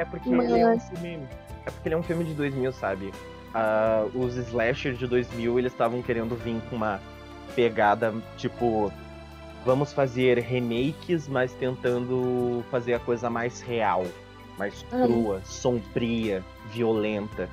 [0.01, 1.29] É porque ele é um Mas- filme.
[1.67, 3.13] É porque ele é um filme de 2000, sabe?
[3.55, 7.01] Ah, os slasher de 2000 eles estavam querendo vir com uma
[7.55, 8.93] pegada tipo.
[9.65, 14.05] Vamos fazer remakes, mas tentando fazer a coisa mais real,
[14.59, 15.05] mais Ah.
[15.07, 17.49] crua, sombria, violenta.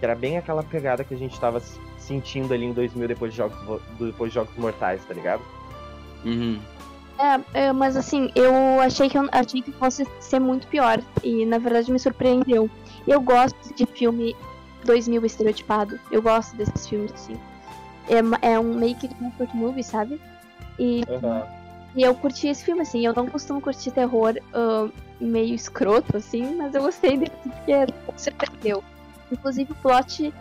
[0.00, 1.60] Que era bem aquela pegada que a gente tava
[1.98, 5.42] sentindo ali em 2000 depois de Jogos, depois de Jogos Mortais, tá ligado?
[6.24, 6.58] Uhum.
[7.18, 11.00] É, é, mas assim, eu achei que eu achei que fosse ser muito pior.
[11.22, 12.70] E na verdade me surpreendeu.
[13.06, 14.36] Eu gosto de filme
[14.84, 15.98] 2000 estereotipado.
[16.10, 17.36] Eu gosto desses filmes, assim.
[18.08, 20.20] É, é um meio que comfort movie, sabe?
[20.78, 21.02] E,
[21.94, 23.04] e eu curti esse filme, assim.
[23.04, 24.88] Eu não costumo curtir terror ah,
[25.20, 27.72] meio escroto, assim, mas eu gostei dele porque
[28.16, 28.82] surpreendeu.
[29.30, 30.32] Inclusive o plot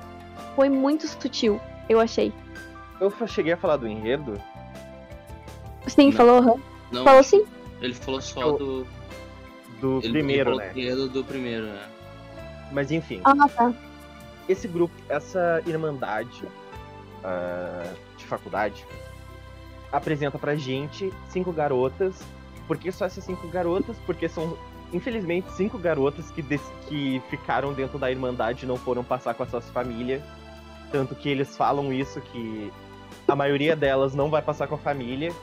[0.55, 1.59] foi muito sutil,
[1.89, 2.31] eu achei.
[2.99, 4.39] Eu cheguei a falar do enredo.
[5.87, 6.11] Sim, Não.
[6.13, 6.55] falou, aham.
[6.91, 7.43] Não, Falou sim.
[7.81, 8.87] ele falou só Eu- do.
[9.81, 10.71] Do Ele primeiro, né?
[10.73, 11.87] do do primeiro, né?
[12.71, 13.21] Mas enfim.
[13.25, 13.73] Ah, tá.
[14.47, 16.43] esse grupo, essa irmandade
[17.23, 18.85] ah, de faculdade
[19.91, 22.15] apresenta pra gente cinco garotas.
[22.67, 23.95] Por que só essas cinco garotas?
[24.05, 24.57] Porque são,
[24.93, 26.41] infelizmente, cinco garotas que,
[26.87, 30.21] que ficaram dentro da irmandade e não foram passar com as suas famílias.
[30.91, 32.71] Tanto que eles falam isso, que
[33.27, 35.33] a maioria delas não vai passar com a família.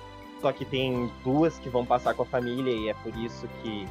[0.42, 3.86] Só que tem duas que vão passar com a família e é por isso que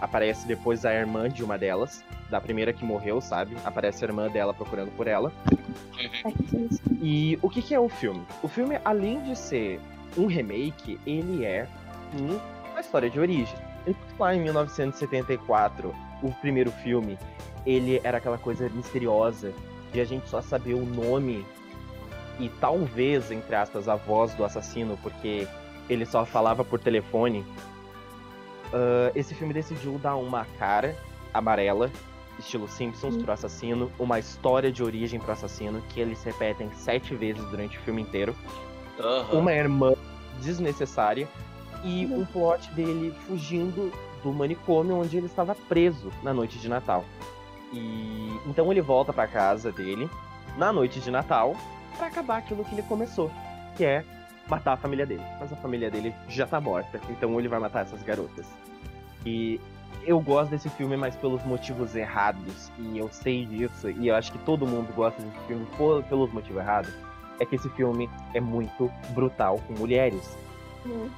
[0.00, 3.56] aparece depois a irmã de uma delas da primeira que morreu, sabe?
[3.64, 5.32] Aparece a irmã dela procurando por ela.
[6.48, 6.98] Sim.
[7.02, 8.22] E o que, que é o filme?
[8.42, 9.80] O filme, além de ser
[10.16, 11.66] um remake, ele é
[12.18, 12.38] um-
[12.70, 13.56] uma história de origem.
[13.86, 17.18] Enquanto lá em 1974, o primeiro filme,
[17.66, 19.52] ele era aquela coisa misteriosa
[19.92, 21.44] de a gente só saber o nome
[22.40, 25.46] e talvez, entre aspas, a voz do assassino, porque
[25.88, 27.44] ele só falava por telefone.
[28.72, 30.96] Ah, esse filme decidiu dar uma cara
[31.32, 31.90] amarela,
[32.38, 37.44] estilo Simpsons, pro assassino, uma história de origem pro assassino, que eles repetem sete vezes
[37.50, 38.34] durante o filme inteiro,
[38.98, 39.38] Aham.
[39.38, 39.92] uma irmã
[40.40, 41.28] desnecessária
[41.84, 42.20] e Uhum.
[42.20, 47.04] um plot dele fugindo do manicômio onde ele estava preso na noite de Natal.
[47.72, 50.08] E então ele volta pra casa dele
[50.56, 51.54] na noite de Natal
[51.96, 53.30] pra acabar aquilo que ele começou,
[53.76, 54.04] que é
[54.48, 55.22] matar a família dele.
[55.38, 58.46] Mas a família dele já tá morta, então ele vai matar essas garotas.
[59.24, 59.60] E
[60.04, 64.32] eu gosto desse filme, mas pelos motivos errados, e eu sei disso, e eu acho
[64.32, 66.92] que todo mundo gosta desse filme por- pelos motivos errados.
[67.38, 70.36] É que esse filme é muito brutal com mulheres
[70.86, 71.08] Hum.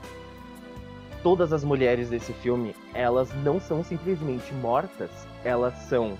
[1.22, 5.10] todas as mulheres desse filme, elas não são simplesmente mortas,
[5.44, 6.18] elas são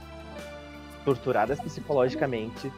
[1.04, 2.72] torturadas psicologicamente,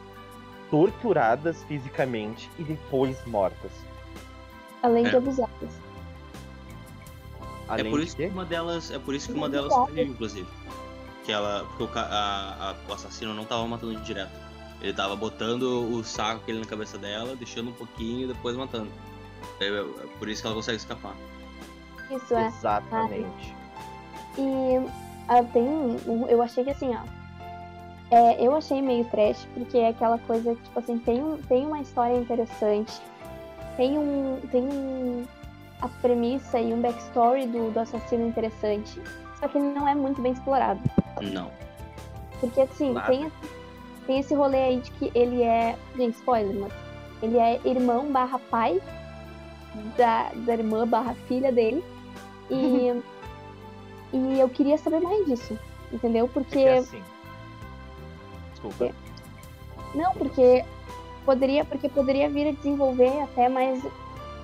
[0.75, 3.71] torturadas fisicamente e depois mortas.
[4.83, 5.09] Além É.
[5.09, 5.69] de abusadas.
[7.39, 8.91] É Além por de isso que uma delas.
[8.91, 10.47] É por isso que uma delas saiu, inclusive.
[11.23, 11.65] que ela.
[11.77, 14.33] Porque o, a- a- o assassino não tava matando direto.
[14.81, 18.91] Ele tava botando o saco aquele na cabeça dela, deixando um pouquinho e depois matando.
[19.61, 19.83] É, é
[20.19, 21.15] por isso que ela consegue escapar.
[22.11, 22.47] Isso é.
[22.47, 23.55] Exatamente.
[24.37, 24.85] E
[25.29, 25.65] ah, tem
[26.29, 27.14] eu achei que assim, ó.
[28.11, 31.65] É, eu achei meio trash, porque é aquela coisa que, tipo assim, tem, um, tem
[31.65, 33.01] uma história interessante,
[33.77, 34.39] tem um.
[34.51, 35.25] Tem um.
[35.81, 39.01] a premissa e um backstory do, do assassino interessante.
[39.39, 40.79] Só que ele não é muito bem explorado.
[41.21, 41.51] Não.
[42.39, 43.07] Porque assim, Nada.
[43.07, 43.31] tem,
[44.05, 45.75] tem esse rolê aí de que ele é.
[45.95, 46.73] Gente, spoiler, mas.
[47.21, 48.79] Ele é irmão barra pai
[49.97, 51.83] da, da irmã barra filha dele.
[52.49, 53.01] E.
[54.13, 55.57] e eu queria saber mais disso.
[55.91, 56.27] Entendeu?
[56.27, 56.59] Porque.
[56.59, 57.14] É que assim.
[58.67, 58.93] Desculpa.
[59.93, 60.65] Não, porque
[61.25, 63.83] poderia, porque poderia vir a desenvolver até mais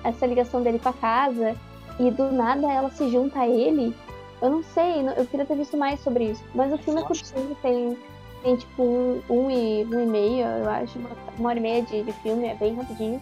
[0.04, 1.56] essa ligação dele com a casa
[1.98, 3.94] e do nada ela se junta a ele.
[4.40, 6.42] Eu não sei, eu queria ter visto mais sobre isso.
[6.54, 7.96] Mas o filme é curtinho, tem,
[8.42, 11.82] tem tipo um, um, e, um e meio, eu acho, uma, uma hora e meia
[11.82, 13.20] de, de filme, é bem rapidinho.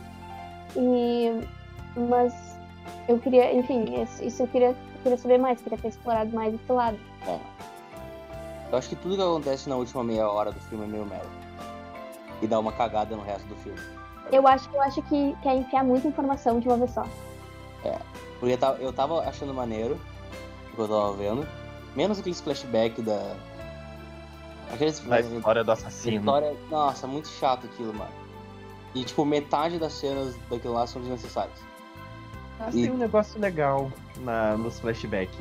[0.76, 1.46] E
[2.08, 2.32] mas
[3.08, 3.84] eu queria, enfim,
[4.22, 6.98] isso, eu queria, eu queria saber mais, queria ter explorado mais esse lado.
[8.70, 11.28] Eu acho que tudo que acontece na última meia hora do filme é meio melo.
[12.40, 13.80] E dá uma cagada no resto do filme.
[14.30, 17.04] Eu acho, eu acho que quer enfiar muita informação de uma vez só.
[18.40, 20.00] Porque eu tava, eu tava achando maneiro
[20.72, 21.46] o que eu tava vendo.
[21.94, 23.36] Menos aqueles flashback da.
[24.72, 25.02] Aqueles.
[25.10, 26.18] A história do assassino.
[26.18, 26.56] história.
[26.70, 28.10] Nossa, muito chato aquilo, mano.
[28.94, 31.58] E tipo, metade das cenas daquilo lá são desnecessárias.
[32.58, 35.36] Mas tem um negócio legal na, nos flashbacks.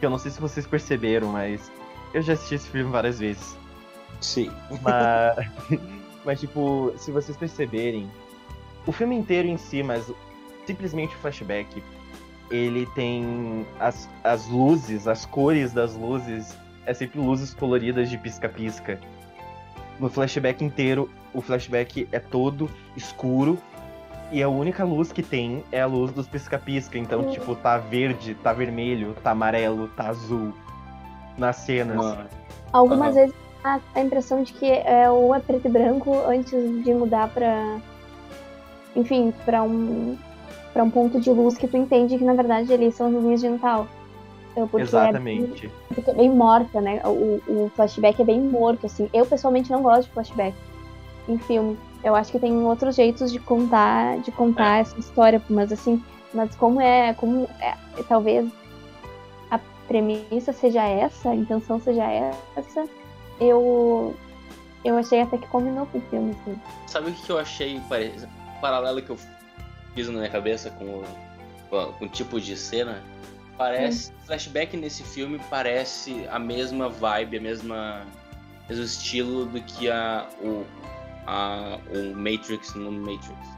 [0.00, 1.70] Que eu não sei se vocês perceberam, mas
[2.14, 3.56] eu já assisti esse filme várias vezes.
[4.20, 4.50] Sim.
[4.80, 5.48] Mas,
[6.24, 8.08] mas tipo, se vocês perceberem,
[8.86, 10.10] o filme inteiro em si, mas
[10.64, 11.82] simplesmente o flashback,
[12.50, 16.56] ele tem as, as luzes, as cores das luzes,
[16.86, 19.00] é sempre luzes coloridas de pisca-pisca.
[19.98, 23.58] No flashback inteiro, o flashback é todo escuro
[24.30, 26.96] e a única luz que tem é a luz dos pisca-pisca.
[26.96, 27.30] Então, Sim.
[27.32, 30.54] tipo, tá verde, tá vermelho, tá amarelo, tá azul
[31.36, 31.96] nas cenas.
[31.96, 32.28] Mano.
[32.72, 33.26] Algumas Aham.
[33.26, 37.28] vezes dá a impressão de que é, ou é preto e branco antes de mudar
[37.28, 37.78] pra.
[38.96, 40.16] Enfim, pra um.
[40.72, 43.40] para um ponto de luz que tu entende que na verdade ali são as luzinhas
[43.40, 43.86] de Natal.
[44.52, 45.66] Então, porque Exatamente.
[45.66, 47.00] É bem, porque é bem morta, né?
[47.04, 49.08] O, o flashback é bem morto, assim.
[49.12, 50.54] Eu pessoalmente não gosto de flashback
[51.28, 51.76] em filme.
[52.04, 56.00] Eu acho que tem outros jeitos de contar, de contar essa história, mas assim,
[56.32, 57.74] mas como é, como é,
[58.08, 58.46] talvez
[59.86, 62.04] premissa seja essa, a intenção seja
[62.56, 62.88] essa,
[63.40, 64.14] eu
[64.84, 66.60] eu achei até que combinou com o filme, assim.
[66.86, 68.12] Sabe o que eu achei pare-
[68.60, 69.18] paralelo que eu
[69.94, 73.02] fiz na minha cabeça com o, com o tipo de cena?
[73.56, 74.12] Parece.
[74.26, 78.02] Flashback nesse filme parece a mesma vibe, a mesma.
[78.68, 80.64] mesmo estilo do que a, o,
[81.26, 83.53] a, o Matrix no Matrix.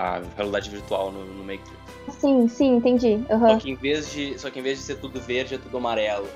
[0.00, 1.70] A realidade virtual no, no Matrix.
[2.08, 3.22] Sim, sim, entendi.
[3.28, 3.58] Só Aham.
[3.58, 4.38] que em vez de.
[4.38, 6.26] Só que em vez de ser tudo verde, é tudo amarelo.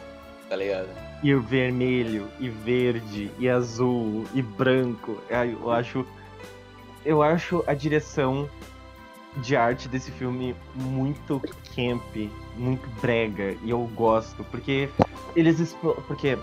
[0.51, 0.89] Tá ligado?
[1.23, 5.19] E o vermelho, e verde, e azul, e branco.
[5.31, 6.07] Ai, Eu acho.
[7.07, 8.49] Eu acho a direção
[9.39, 11.41] de arte desse filme muito
[11.75, 14.89] camp, muito brega, e eu gosto, porque
[15.35, 16.39] eles porque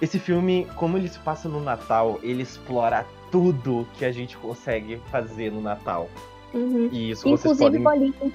[0.00, 4.98] esse filme, como ele se passa no Natal, ele explora tudo que a gente consegue
[5.10, 6.08] fazer no Natal.
[6.54, 6.88] Uhum.
[6.92, 8.32] E isso vocês Inclusive, podem bolinhas,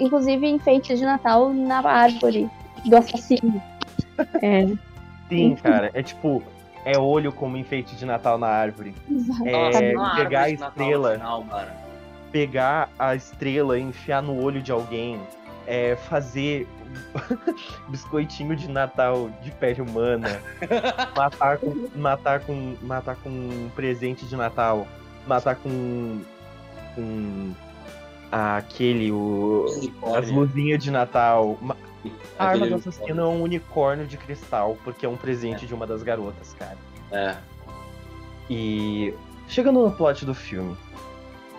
[0.00, 2.50] inclusive enfeites de Natal na árvore
[2.84, 3.62] do assassino.
[4.42, 4.66] É,
[5.28, 6.42] Sim, cara, é tipo,
[6.84, 8.92] é olho como enfeite de Natal na árvore.
[9.08, 9.46] exato.
[9.46, 11.12] É, uma pegar árvore a de Natal estrela.
[11.14, 11.70] final, mano.
[12.32, 15.20] Pegar a estrela e enfiar no olho de alguém,
[15.66, 16.66] é, fazer
[17.88, 20.40] biscoitinho de Natal de pele humana,
[21.16, 24.86] matar com, matar com, matar com um presente de Natal,
[25.26, 26.20] matar com,
[26.94, 27.52] com
[28.30, 29.66] aquele, o,
[30.16, 31.58] as luzinhas de Natal.
[32.38, 35.86] A arma do assassino é um unicórnio de cristal, porque é um presente de uma
[35.86, 36.76] das garotas, cara.
[37.10, 37.36] É.
[38.48, 39.12] E
[39.48, 40.76] chegando no plot do filme,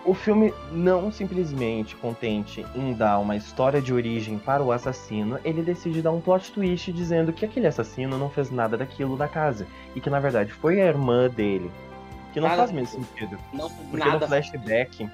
[0.04, 5.62] o filme não simplesmente contente em dar uma história de origem para o assassino, ele
[5.62, 9.66] decide dar um plot twist dizendo que aquele assassino não fez nada daquilo da casa
[9.94, 11.70] e que na verdade foi a irmã dele.
[12.32, 13.38] Que não Nada faz mesmo sentido.
[13.52, 14.20] Não, Porque nada.
[14.20, 15.10] no flashback.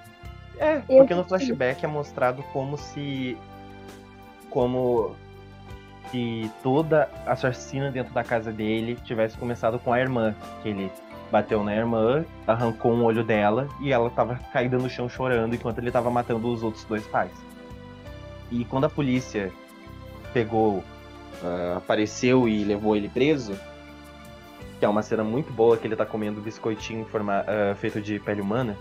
[0.58, 3.36] É, porque no flashback é mostrado como se.
[4.50, 5.16] Como
[6.10, 10.34] se toda assassina dentro da casa dele tivesse começado com a irmã.
[10.62, 10.92] Que ele
[11.30, 15.78] bateu na irmã, arrancou um olho dela e ela tava caída no chão chorando enquanto
[15.78, 17.32] ele tava matando os outros dois pais.
[18.50, 19.52] E quando a polícia
[20.32, 20.84] pegou
[21.42, 23.58] ah, apareceu e levou ele preso,
[24.78, 28.18] que é uma cena muito boa que ele tá comendo biscoitinho forma, ah, feito de
[28.18, 28.76] pele humana.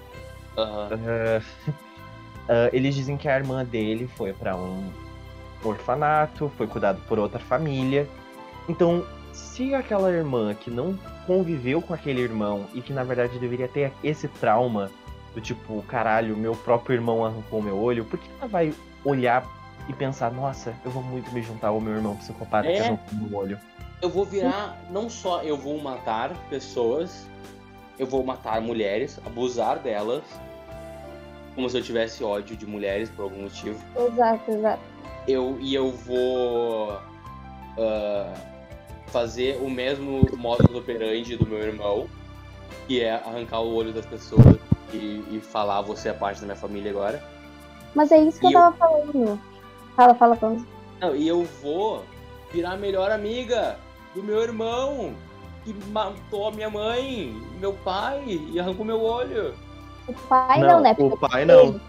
[0.57, 1.41] Ah,
[2.47, 4.89] ah, eles dizem que a irmã dele foi pra um
[5.63, 8.07] orfanato, foi cuidado por outra família.
[8.67, 9.05] Então,
[9.36, 13.91] se aquela irmã que não conviveu com aquele irmão e que na verdade deveria ter
[14.03, 14.89] esse trauma
[15.33, 18.73] do tipo, caralho, meu próprio irmão arrancou meu olho, por que ela vai
[19.03, 19.45] olhar
[19.89, 22.81] e pensar, nossa, eu vou muito me juntar ao meu irmão psicopata que É.
[22.81, 23.59] arrancou meu olho?
[24.01, 27.27] Eu vou virar, não só eu vou matar pessoas,
[27.99, 30.23] eu vou matar mulheres, abusar delas,
[31.53, 33.79] como se eu tivesse ódio de mulheres por algum motivo.
[33.97, 34.81] Exato, exato.
[35.27, 36.99] Eu, e eu vou
[37.77, 38.33] ah,
[39.07, 42.09] fazer o mesmo modo operandi do meu irmão,
[42.87, 44.59] que é arrancar o olho das pessoas
[44.93, 47.23] e, e falar você é parte da minha família agora.
[47.93, 49.41] Mas é isso que E eu eu- tava falando.
[49.95, 50.57] Fala, fala, fala.
[51.01, 52.05] Não, e eu vou
[52.51, 53.79] virar a melhor amiga
[54.13, 55.15] do meu irmão,
[55.63, 59.57] que matou a minha mãe, meu pai, e arrancou meu olho.
[60.07, 60.95] O pai não, né?
[60.97, 61.79] o Porque pai não.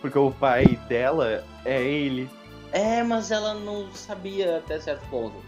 [0.00, 2.30] Porque o pai dela é ele.
[2.72, 5.44] É, mas ela não sabia até certo ponto.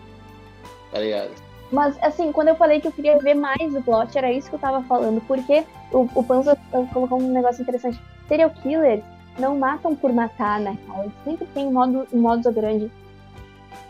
[0.93, 1.31] Tá ligado?
[1.73, 4.57] Mas, assim, quando eu falei que eu queria ver mais o plot, era isso que
[4.57, 5.21] eu tava falando.
[5.27, 6.59] Porque o, o Panza
[6.93, 8.01] colocou um negócio interessante.
[8.27, 9.03] Serial killers
[9.39, 10.77] não matam por matar, né?
[10.87, 11.05] cara?
[11.05, 12.91] Eles sempre tem um modo, um operandi.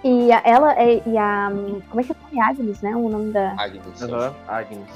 [0.05, 1.51] E a, ela é- e a.
[1.89, 2.41] Como é que é o nome?
[2.41, 2.97] Agnes, né?
[2.97, 3.55] O nome da.
[3.59, 4.03] Agnes.
[4.03, 4.89] Aham, Agnes.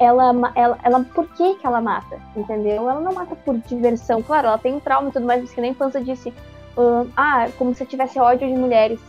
[0.00, 1.04] Ela, ela, ela.
[1.14, 2.20] Por que que ela mata?
[2.36, 2.88] Entendeu?
[2.88, 4.22] Ela não mata por diversão.
[4.22, 6.32] Claro, ela tem um trauma e tudo mais, mas que nem Panza disse.
[6.76, 9.00] ah, ah, como se tivesse ódio de mulheres.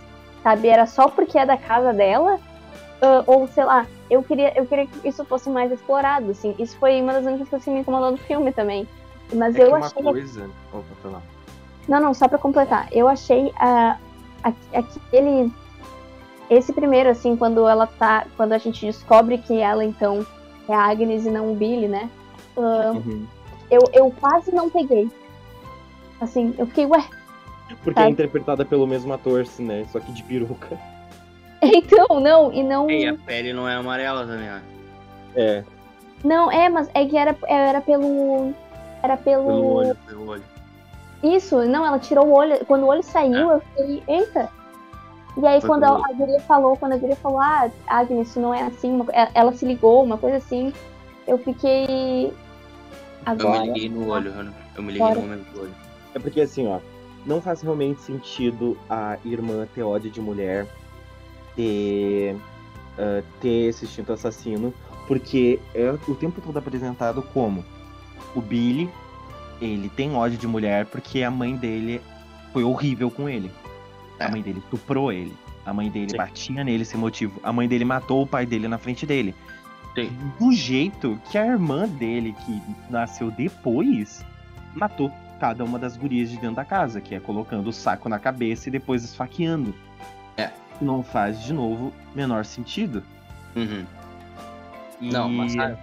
[0.45, 0.67] Sabe?
[0.67, 2.37] Era só porque é da casa dela.
[3.01, 6.53] ah, ou sei lá, eu queria, eu queria que isso fosse mais explorado, assim.
[6.59, 8.87] Isso foi uma das únicas coisas que me incomodou no filme também.
[9.33, 10.03] Mas É eu achei.
[10.03, 10.47] coisa.
[10.71, 11.21] Opa, foi lá.
[11.87, 12.87] Não, não, só pra completar.
[12.91, 13.97] Eu achei a,
[14.43, 15.51] a- aquele.
[16.47, 18.27] Esse primeiro, assim, quando ela tá.
[18.37, 20.23] Quando a gente descobre que ela, então,
[20.69, 22.07] é a Agnes e não o Billy, né?
[22.55, 23.25] Ah, Uhum.
[23.71, 25.09] eu, eu quase não peguei.
[26.21, 27.03] Assim, eu fiquei, ué.
[27.83, 28.05] Porque Tá.
[28.05, 29.85] é interpretada pelo mesmo ator, né?
[29.91, 30.77] Só que de peruca.
[31.61, 32.89] Então, não, e não.
[32.89, 34.59] E a pele não é amarela também, ó.
[35.35, 35.63] É.
[36.23, 38.53] Não, é, mas é que era, era pelo.
[39.01, 39.45] Era pelo.
[39.45, 40.43] Pelo olho, pelo olho.
[41.23, 42.63] Isso, não, ela tirou o olho.
[42.65, 44.49] Quando o olho saiu, eu fiquei, eita.
[45.37, 48.39] E aí, Foi quando a, a guria falou, quando a guria falou, ah, Agnes, isso
[48.39, 50.71] não é assim, uma co- ela- se ligou, uma coisa assim,
[51.27, 52.27] eu fiquei.
[52.27, 52.33] Eu
[53.25, 53.59] Agora.
[53.61, 54.45] me liguei no olho, eu,
[54.77, 55.15] eu me liguei Agora.
[55.15, 55.75] no momento do olho.
[56.13, 56.79] É porque assim, ó,
[57.25, 60.67] não faz realmente sentido a irmã ter ódio de mulher,
[61.55, 62.35] ter,
[62.97, 64.73] ah, ter esse instinto assassino,
[65.07, 67.63] porque é o tempo todo apresentado como
[68.35, 68.89] o Billy,
[69.61, 72.01] ele tem ódio de mulher porque a mãe dele
[72.51, 73.51] foi horrível com ele.
[74.19, 74.31] A É.
[74.31, 75.33] mãe dele estuprou ele.
[75.65, 76.17] A mãe dele Sim.
[76.17, 77.39] batia nele sem motivo.
[77.43, 79.33] A mãe dele matou o pai dele na frente dele.
[79.95, 80.11] Sim.
[80.39, 84.23] Do jeito que a irmã dele, que nasceu depois,
[84.75, 85.09] matou
[85.39, 88.69] cada uma das gurias de dentro da casa, que é colocando o saco na cabeça
[88.69, 89.75] e depois esfaqueando.
[90.37, 90.51] É.
[90.81, 93.03] Não faz, de novo, menor sentido.
[93.55, 93.85] Uhum.
[95.01, 95.09] E...
[95.11, 95.77] Não, mas sabe,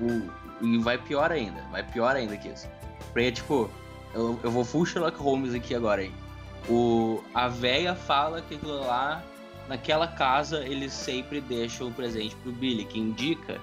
[0.00, 2.68] o, e vai pior ainda, vai pior ainda que isso.
[3.12, 3.70] Porque, tipo,
[4.14, 6.12] eu, eu vou full Sherlock Holmes aqui agora, hein.
[6.68, 9.22] O, a véia fala que aquilo lá,
[9.68, 13.60] naquela casa, eles sempre deixam um presente pro Billy, que indica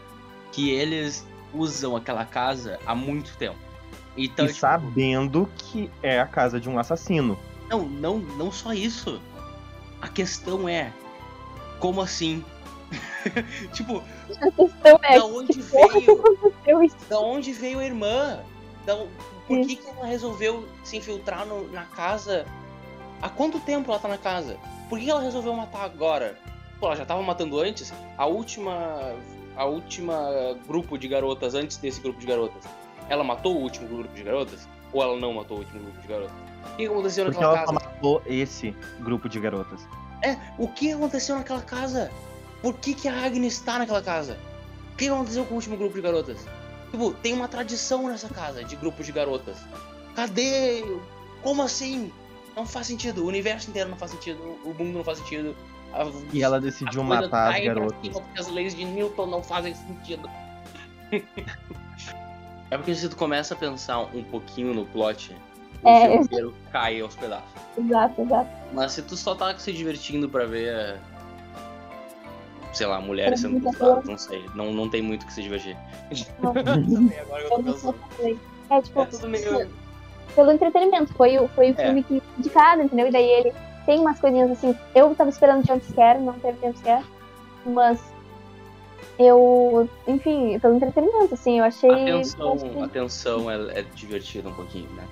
[0.51, 3.57] que eles usam aquela casa há muito tempo.
[4.18, 7.38] Então, e tipo, sabendo que é a casa de um assassino.
[7.70, 9.22] não, não, não só isso.
[10.01, 10.93] A questão é,
[11.80, 12.43] como assim?
[13.74, 14.01] tipo,
[14.41, 16.24] A questão é, da onde veio?
[17.09, 18.39] Da onde veio a irmã?
[18.86, 19.63] Da, por Sim.
[19.68, 22.45] que, que ela resolveu se infiltrar no- na casa?
[23.22, 24.57] Há quanto tempo ela tá na casa?
[24.89, 26.38] Por que ela resolveu matar agora?
[26.80, 27.91] Pô, ela já tava matando antes?
[28.18, 29.13] A última.
[29.55, 32.63] A última grupo de garotas antes desse grupo de garotas.
[33.10, 34.68] Ela matou o último grupo de garotas?
[34.93, 36.36] Ou ela não matou o último grupo de garotas?
[36.74, 37.74] O que aconteceu Porque naquela ela casa?
[37.74, 39.88] matou esse grupo de garotas.
[40.24, 42.12] É, o que aconteceu naquela casa?
[42.62, 44.38] Por que, que a Agnes tá naquela casa?
[44.93, 46.45] O que aconteceu com o último grupo de garotas?
[46.91, 49.58] Tipo, tem uma tradição nessa casa de grupo de garotas.
[50.16, 50.84] Cadê?
[51.43, 52.12] Como assim?
[52.56, 53.24] Não faz sentido.
[53.24, 54.39] O universo inteiro não faz sentido.
[54.64, 55.56] O mundo não faz sentido.
[55.93, 58.10] A- E ela decidiu matar as garotas.
[58.14, 60.30] porque as leis de Newton não fazem sentido.
[62.72, 65.36] é porque se tu começa a pensar um pouquinho no plot,
[65.84, 67.49] o É, filme eu- inteiro cai aos pedaços.
[67.78, 68.49] Exato, exato.
[68.74, 70.97] Mas se tu só tá se divertindo pra ver,
[72.74, 74.43] sei lá, mulheres sendo muita bufadas, não sei.
[74.55, 75.78] Não, não tem muito o que se divertir.
[76.41, 76.51] Não.
[77.22, 77.95] Agora eu Eu tô pensando.
[78.18, 78.39] também.
[78.70, 79.70] É tipo, É tudo meio.
[80.36, 81.13] pelo entretenimento.
[81.13, 81.86] Foi, o- foi o É.
[81.86, 83.07] filme que indicado, entendeu?
[83.07, 83.53] E daí ele
[83.86, 84.76] tem umas coisinhas assim.
[84.95, 87.05] Eu tava esperando jumpscare, não teve jumpscare.
[87.66, 87.99] Mas
[89.18, 91.89] eu, enfim, pelo entretenimento, assim, eu achei.
[91.91, 95.03] A tensão, eu achei- a tensão é, é divertida um pouquinho, né?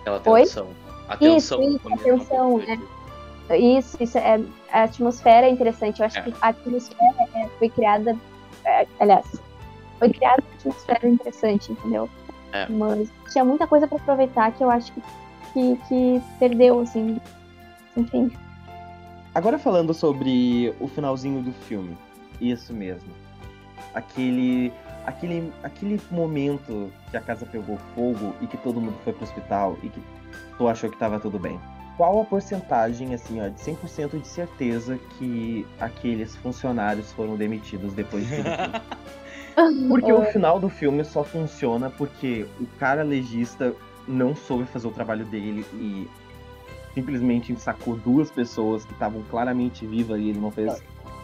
[0.00, 0.40] Aquela Oi?
[0.42, 0.68] tensão.
[1.08, 1.60] A tensão.
[1.62, 2.60] Isso, isso, a começo é um é.
[2.60, 2.98] divertida.
[3.56, 4.40] Isso, isso é.
[4.70, 6.00] A atmosfera é interessante.
[6.00, 6.22] Eu acho É.
[6.22, 8.16] que a atmosfera é, foi criada.
[8.64, 9.24] é, aliás,
[9.98, 12.08] foi criada uma atmosfera interessante, entendeu?
[12.52, 12.66] É.
[12.68, 15.00] Mas tinha muita coisa pra aproveitar que eu acho que,
[15.54, 17.18] que, que perdeu, assim.
[17.96, 18.30] Enfim.
[19.34, 21.96] Agora falando sobre o finalzinho do filme.
[22.40, 23.08] Isso mesmo.
[23.94, 24.72] Aquele.
[25.06, 29.78] Aquele, aquele momento que a casa pegou fogo e que todo mundo foi pro hospital
[29.82, 30.02] e que
[30.58, 31.58] tu achou que tava tudo bem.
[31.96, 38.28] Qual a porcentagem, assim, ó, de 100% de certeza que aqueles funcionários foram demitidos depois
[38.28, 38.82] de tudo?
[39.88, 43.74] Porque o final do filme só funciona porque o cara legista
[44.06, 46.08] não soube fazer o trabalho dele e
[46.94, 50.80] simplesmente sacou duas pessoas que estavam claramente vivas e ele não fez.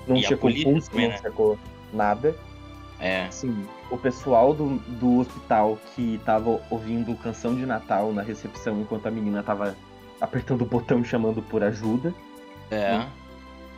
[0.08, 1.20] Não E a checou polícia pulso, também, não né?
[1.22, 1.58] checou
[1.92, 2.34] nada.
[3.00, 3.28] É.
[3.30, 9.06] Sim, o pessoal do, do hospital que tava ouvindo canção de Natal na recepção enquanto
[9.06, 9.76] a menina tava
[10.20, 12.14] apertando o botão e chamando por ajuda.
[12.70, 13.04] É.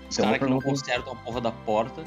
[0.09, 2.05] Os Então, caras que não consertam a porra da porta.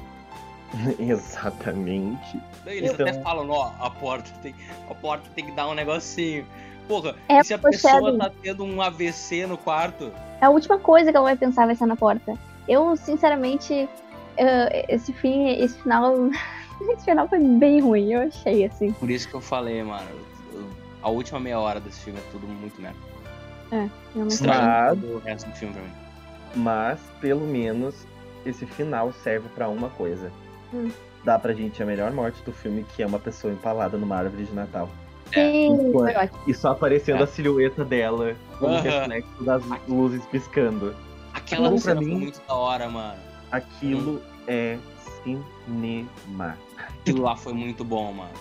[0.99, 2.39] Exatamente.
[2.65, 4.53] Eles Então- até falam, ó, a porta tem.
[4.89, 6.45] A porta tem que dar um negocinho.
[6.87, 8.17] Porra, É, e se a pois pessoa é.
[8.17, 10.11] tá tendo um AVC no quarto?
[10.41, 12.35] A última coisa que ela vai pensar vai ser na porta.
[12.67, 13.89] Eu, sinceramente,
[14.39, 16.15] eh, esse fim, esse final.
[16.81, 18.93] Esse final foi bem ruim, eu achei, assim.
[18.93, 20.07] Por isso que eu falei, mano.
[21.01, 22.97] A última meia hora desse filme é tudo muito merda.
[23.69, 24.33] Realmente.
[24.33, 25.91] Estraga Mas- o resto do filme pra mim.
[26.55, 28.07] Mas, pelo menos,
[28.45, 30.31] esse final serve pra uma coisa.
[30.73, 30.89] Hum.
[31.25, 34.45] Dá pra gente a melhor morte do filme, que é uma pessoa empalada numa árvore
[34.45, 34.89] de Natal.
[35.33, 36.39] Sim, foi ótimo.
[36.47, 37.23] E só aparecendo É.
[37.23, 38.81] a silhueta dela como Aham.
[38.83, 40.95] reflexo das luzes piscando.
[41.33, 43.19] Aquela Bom, cena foi mim- muito da hora, mano.
[43.51, 44.77] Aquilo é
[45.23, 46.57] cinema.
[46.77, 48.31] Aquilo lá foi muito bom, mano.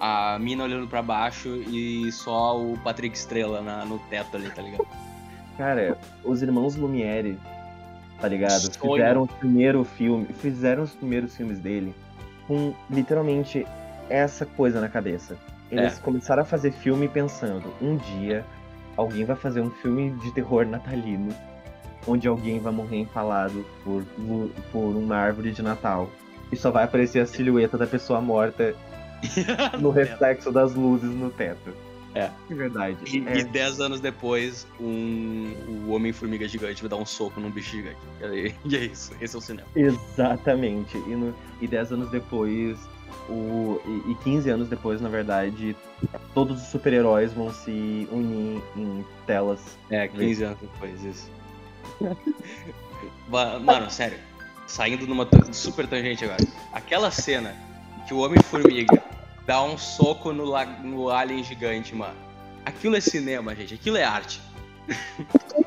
[0.00, 4.60] A mina olhando pra baixo e só o Patrick Estrela na- no teto ali, tá
[4.62, 4.86] ligado?
[5.56, 7.38] Cara, os irmãos Lumière,
[8.20, 8.72] tá ligado?
[8.74, 8.94] Sonho.
[8.96, 11.94] Fizeram o primeiro filme, fizeram os primeiros filmes dele
[12.48, 13.64] com literalmente
[14.08, 15.36] essa coisa na cabeça.
[15.70, 16.00] Eles É.
[16.02, 18.44] começaram a fazer filme pensando, um dia
[18.96, 21.32] alguém vai fazer um filme de terror natalino,
[22.06, 24.04] onde alguém vai morrer empalado por,
[24.70, 26.10] por uma árvore de Natal.
[26.50, 28.74] E só vai aparecer a silhueta da pessoa morta
[29.80, 31.72] no reflexo das luzes no teto.
[32.14, 32.30] É.
[32.46, 32.98] De verdade.
[33.06, 35.52] E, é e dez anos depois, um,
[35.86, 37.96] o Homem-Formiga Gigante vai dar um soco num bicho gigante.
[38.20, 39.66] E, é isso, esse é o cinema.
[39.74, 40.98] Exatamente.
[40.98, 42.76] E, no, e 10 anos depois,
[43.28, 45.74] o, e, e 15 anos depois, na verdade,
[46.34, 49.78] todos os super-heróis vão se unir em telas.
[49.90, 51.30] É, 15 anos depois, isso.
[53.28, 54.18] Ma- Mano, sério,
[54.66, 56.44] saindo numa super tangente agora.
[56.72, 57.54] Aquela cena
[58.06, 59.02] que o Homem-Formiga
[59.46, 62.16] dá um soco no, no alien gigante, mano.
[62.64, 63.74] Aquilo é cinema, gente.
[63.74, 64.40] Aquilo é arte.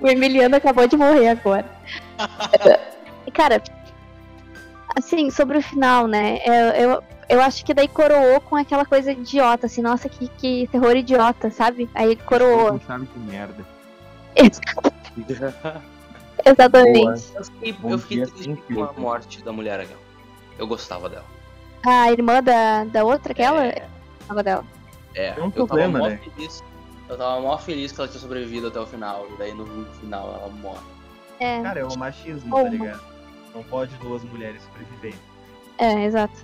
[0.00, 1.66] O Emiliano acabou de morrer agora.
[3.34, 3.62] Cara,
[4.96, 6.38] assim, sobre o final, né?
[6.42, 10.66] Eu, eu, eu acho que daí coroou com aquela coisa idiota, assim, nossa, que, que
[10.72, 11.88] terror idiota, sabe?
[11.94, 12.80] Aí ele coroou.
[12.86, 13.62] Sabe que merda.
[16.44, 17.24] Exatamente.
[17.34, 19.94] Eu fiquei, eu fiquei dia, triste com a morte da mulher H.
[20.58, 21.24] Eu gostava dela.
[21.86, 23.66] A irmã da, da outra, aquela?
[23.66, 23.86] É,
[24.18, 24.64] Gostava dela.
[25.14, 26.20] é, É um eu problema, tava mó né?
[26.34, 26.64] feliz.
[27.08, 29.26] Eu tava mó feliz que ela tinha sobrevivido até o final.
[29.32, 30.80] E daí no final ela morre.
[31.40, 32.64] É, Cara, é o machismo, Uma.
[32.64, 33.00] tá ligado?
[33.54, 35.18] Não pode duas mulheres sobreviverem.
[35.78, 36.34] é, exato.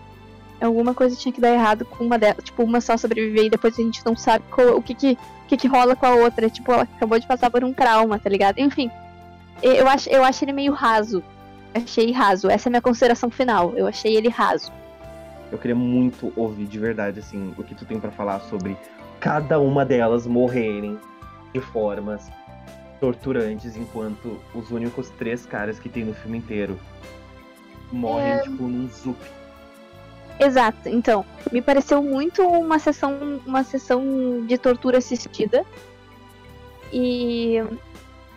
[0.61, 2.42] Alguma coisa tinha que dar errado com uma delas.
[2.42, 5.57] Tipo, uma só sobreviver e depois a gente não sabe qual- o que que, que
[5.57, 6.48] que rola com a outra.
[6.48, 8.59] Tipo, ela acabou de passar por um trauma, tá ligado?
[8.59, 8.90] Enfim,
[9.62, 11.22] eu- acho, eu acho ele meio raso.
[11.74, 12.48] Achei raso.
[12.48, 13.74] Essa é a minha consideração final.
[13.76, 14.72] Eu achei ele raso.
[15.52, 18.76] Eu queria muito ouvir de verdade, assim, o que tu tem pra falar sobre
[19.20, 20.98] cada uma delas morrerem
[21.52, 22.28] de formas
[22.98, 26.78] torturantes, enquanto os únicos três caras que tem no filme inteiro
[27.92, 28.38] morrem, É.
[28.38, 29.18] tipo, num zup.
[30.39, 30.89] Exato.
[30.89, 35.64] Então, me pareceu muito uma sessão, uma sessão de tortura assistida.
[36.93, 37.62] E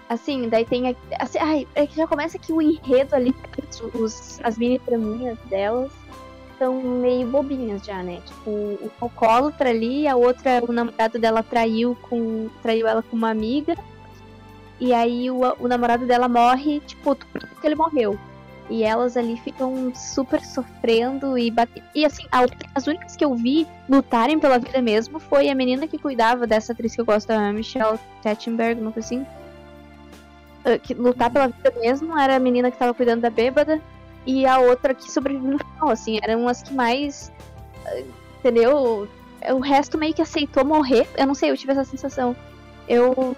[0.07, 3.35] assim, daí tem assim, ai, é que já começa que o enredo ali,
[3.93, 5.91] os, as mini traminhas delas
[6.57, 8.21] são meio bobinhas já, né?
[8.25, 13.29] Tipo, o alcoólatra ali, a outra, o namorado dela traiu com traiu ela com uma
[13.29, 13.75] amiga.
[14.79, 18.17] E aí o, o namorado dela morre, tipo, por que ele morreu?
[18.69, 21.85] E elas ali ficam super sofrendo e batendo.
[21.95, 22.45] E assim, a-
[22.75, 26.71] as únicas que eu vi lutarem pela vida mesmo foi a menina que cuidava dessa
[26.73, 29.25] atriz que eu gosto, a Michelle Tettenberg, uma coisa assim.
[30.65, 33.81] ah, que lutar pela vida mesmo era a menina que tava cuidando da bêbada
[34.25, 37.31] e a outra que sobreviveu no final, assim, eram as que mais.
[37.87, 38.01] ah,
[38.39, 39.07] Entendeu?
[39.53, 41.07] O resto meio que aceitou morrer.
[41.17, 42.35] Eu não sei, eu tive essa sensação.
[42.87, 43.35] Eu.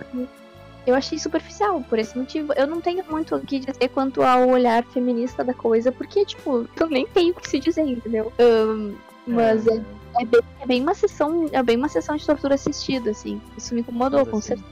[0.86, 2.54] Eu achei superficial por esse motivo.
[2.54, 6.68] Eu não tenho muito o que dizer quanto ao olhar feminista da coisa, porque, tipo,
[6.80, 8.34] eu nem tenho o que se dizer, entendeu?
[8.40, 8.94] Ahn,
[9.28, 9.82] mas é,
[10.20, 11.48] é bem, é bem uma sessão.
[11.52, 13.40] É bem uma sessão de tortura assistida, assim.
[13.58, 14.70] Isso me incomodou, Mas, com assim, certeza.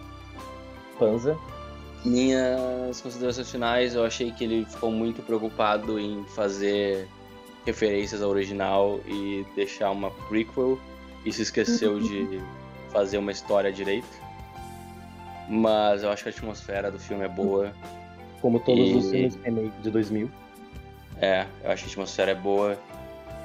[0.98, 1.38] Panza.
[2.04, 7.08] Minhas considerações finais, eu achei que ele ficou muito preocupado em fazer
[7.66, 10.80] referências ao original e deixar uma prequel
[11.26, 12.42] e se esqueceu de
[12.90, 14.08] fazer uma história direito.
[15.50, 17.74] Mas eu acho que a atmosfera do filme é boa.
[18.42, 20.30] Como todos E- os filmes remake de 2000.
[21.20, 22.78] É, eu acho que a atmosfera é boa.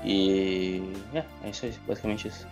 [0.05, 0.82] E.
[1.14, 2.46] É, é isso aí, basicamente isso.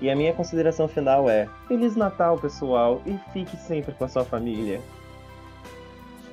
[0.00, 4.24] E a minha consideração final é: Feliz Natal, pessoal, e fique sempre com a sua
[4.24, 4.80] família.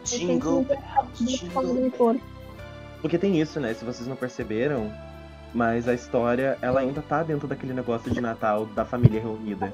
[0.06, 2.22] Jingle bells,
[3.02, 3.74] Porque tem isso, né?
[3.76, 4.92] Se vocês não perceberam,
[5.54, 9.74] mas a história, ela ainda tá dentro daquele negócio de Natal da família reunida.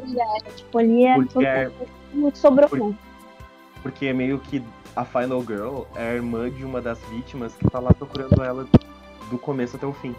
[0.56, 1.72] Tipo, ali é Porque é,
[2.12, 2.70] tudo sobrou.
[2.70, 2.96] Por-
[3.82, 4.64] porque é meio que
[4.96, 8.68] a Final Girl é a irmã de uma das vítimas que tá lá procurando ela
[9.30, 10.16] do começo até o fim.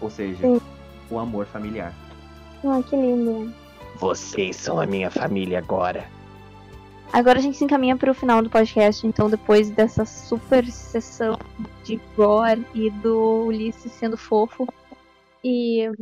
[0.00, 0.60] Ou seja, Sim.
[1.10, 1.94] o amor familiar.
[2.62, 3.52] Ah, que lindo.
[3.96, 6.04] Vocês são a minha família agora.
[7.12, 11.38] Agora a gente se encaminha para o final do podcast, então depois dessa super sessão
[11.84, 14.68] de gore e do Ulisses sendo fofo.
[15.42, 15.92] E a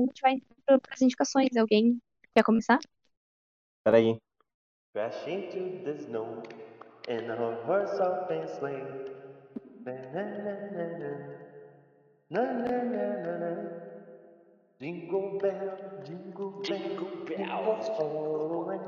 [0.00, 1.56] gente vai para as indicações.
[1.56, 1.98] Alguém
[2.34, 2.78] quer começar?
[3.84, 4.18] Peraí.
[4.92, 6.42] Crash into the snow
[7.08, 8.82] in a horse open sleigh.
[9.84, 11.10] Na, na, na, na, na.
[12.30, 13.52] Na, na, na, na, na.
[14.80, 18.78] Jingle bell, jingle bell, Jingle bells, all the way.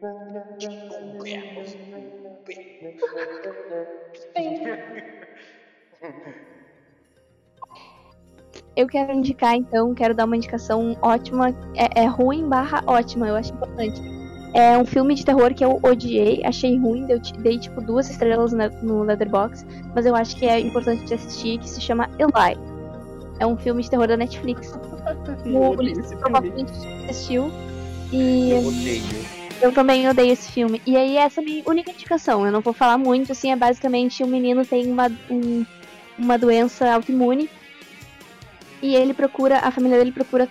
[0.00, 2.42] Na, na, na, Jingle na, bells, na, jingle
[2.82, 3.80] na, na, na, na.
[8.74, 11.50] Eu quero indicar, então, quero dar uma indicação ótima.
[11.74, 14.00] É, é ruim barra ótima, eu acho importante.
[14.54, 18.52] É um filme de terror que eu odiei, achei ruim, eu dei tipo duas estrelas
[18.52, 22.58] na- no Letterboxd, mas eu acho que é importante de assistir, que se chama Eli.
[23.38, 24.72] É um filme de terror da Netflix.
[25.46, 26.70] O Ulisses provavelmente
[27.08, 27.50] assistiu.
[28.12, 29.02] E Eu odeio.
[29.62, 30.80] eu também odeio esse filme.
[30.86, 32.46] E aí, essa é a minha única indicação.
[32.46, 35.64] Eu não vou falar muito, assim, é basicamente um menino tem uma, um-
[36.18, 37.48] uma doença autoimune.
[38.82, 40.48] E ele procura, a família dele procura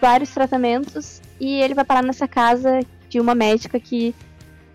[0.00, 1.22] vários tratamentos.
[1.40, 4.14] E ele vai parar nessa casa de uma médica que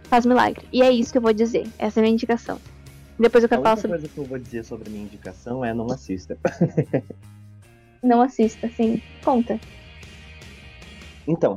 [0.03, 0.65] faz milagre.
[0.71, 1.67] E é isso que eu vou dizer.
[1.77, 2.59] Essa é a minha indicação.
[3.19, 3.97] Depois eu A quero falar única sobre.
[3.99, 6.37] coisa que eu vou dizer sobre a minha indicação é não assista.
[8.03, 8.99] Não assista, assim.
[9.23, 9.59] Conta.
[11.27, 11.55] Então,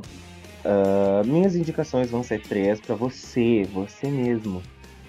[0.63, 4.61] ah, minhas indicações vão ser três pra você, você mesmo,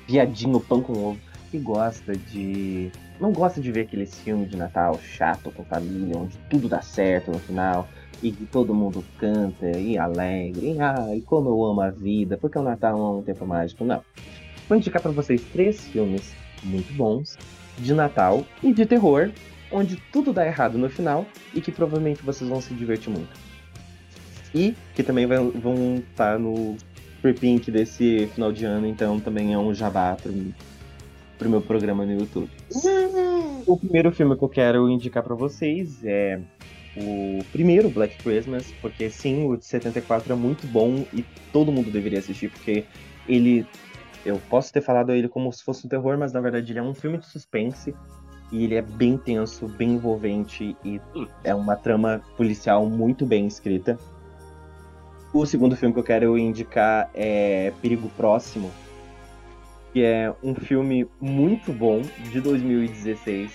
[0.06, 2.90] viadinho pão com ovo, que gosta de.
[3.20, 7.30] Não gosta de ver aqueles filmes de Natal chato com família, onde tudo dá certo
[7.30, 7.88] no final,
[8.22, 12.58] e que todo mundo canta e alegre, e ai, como eu amo a vida, porque
[12.58, 13.84] o Natal é um tempo mágico.
[13.84, 14.02] Não.
[14.68, 17.38] Vou indicar pra vocês três filmes muito bons
[17.78, 19.30] de Natal e de terror,
[19.70, 23.30] onde tudo dá errado no final e que provavelmente vocês vão se divertir muito.
[24.54, 26.76] E que também vão estar no
[27.40, 30.32] Pink desse final de ano, então também é um jabá pro,
[31.38, 32.50] pro meu programa no YouTube.
[33.66, 36.40] O primeiro filme que eu quero indicar pra vocês é
[36.96, 41.90] o primeiro Black Christmas, porque sim, o de 74 é muito bom e todo mundo
[41.90, 42.84] deveria assistir, porque
[43.28, 43.66] ele.
[44.24, 46.82] Eu posso ter falado ele como se fosse um terror, mas na verdade ele é
[46.82, 47.94] um filme de suspense.
[48.50, 51.00] E ele é bem tenso, bem envolvente e
[51.42, 53.98] é uma trama policial muito bem escrita.
[55.32, 58.70] O segundo filme que eu quero indicar é Perigo Próximo,
[59.96, 63.50] que é um filme muito bom de 2016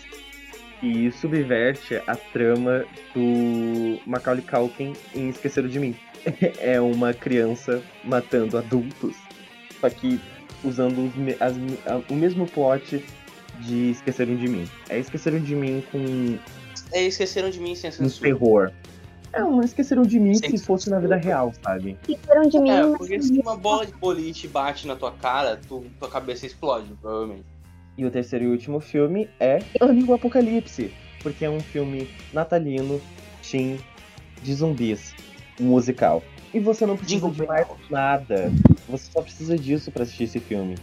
[0.79, 5.95] que subverte a trama do Macaulay Culkin em Esqueceram de Mim.
[6.59, 9.15] é uma criança matando adultos,
[9.79, 10.19] só que
[10.63, 13.05] usando as- o mesmo plot
[13.59, 14.67] de Esqueceram de Mim.
[14.89, 16.39] É Esqueceram de Mim com
[16.91, 18.29] É, esqueceram de mim sem um censura.
[18.31, 18.71] terror.
[19.33, 21.97] É, um Esqueceram de Mim Sem se fosse na vida real, sabe?
[22.07, 22.69] Esqueceram de mim.
[22.69, 26.45] É, mas- porque se uma bola de boliche bate na tua cara, tu, tua cabeça
[26.45, 27.45] explode, provavelmente.
[27.97, 29.59] E o terceiro e último filme é
[30.07, 30.91] o Apocalipse,
[31.21, 32.99] porque é um filme natalino,
[33.49, 33.79] teen,
[34.41, 35.13] de zumbis,
[35.59, 36.23] musical.
[36.53, 38.51] E você não precisa de mais nada.
[38.89, 40.75] Você só precisa disso pra assistir esse filme.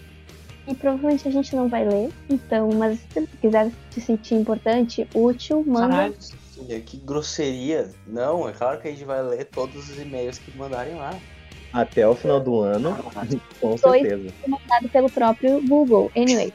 [0.68, 2.10] e provavelmente a gente não vai ler.
[2.30, 5.88] Então, mas se você quiser se sentir importante, útil, manda.
[5.90, 6.16] Caralho,
[6.54, 7.90] Cecília, que grosseria.
[8.06, 11.20] Não, é claro que a gente vai ler todos os e-mails que mandarem lá.
[11.72, 12.96] Até o final do ano,
[13.60, 14.32] com certeza.
[14.48, 16.12] mandado pelo próprio Google.
[16.16, 16.54] Anyways.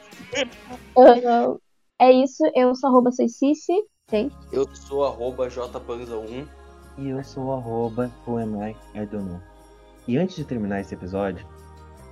[0.97, 1.55] Ah,
[1.99, 3.73] é isso, eu sou arroba Soicici,
[4.09, 4.33] gente.
[4.53, 6.47] Eu sou arroba jpanza1.
[6.97, 9.41] E eu sou arroba whoamI, I don't know.
[10.07, 11.45] E antes de terminar esse episódio,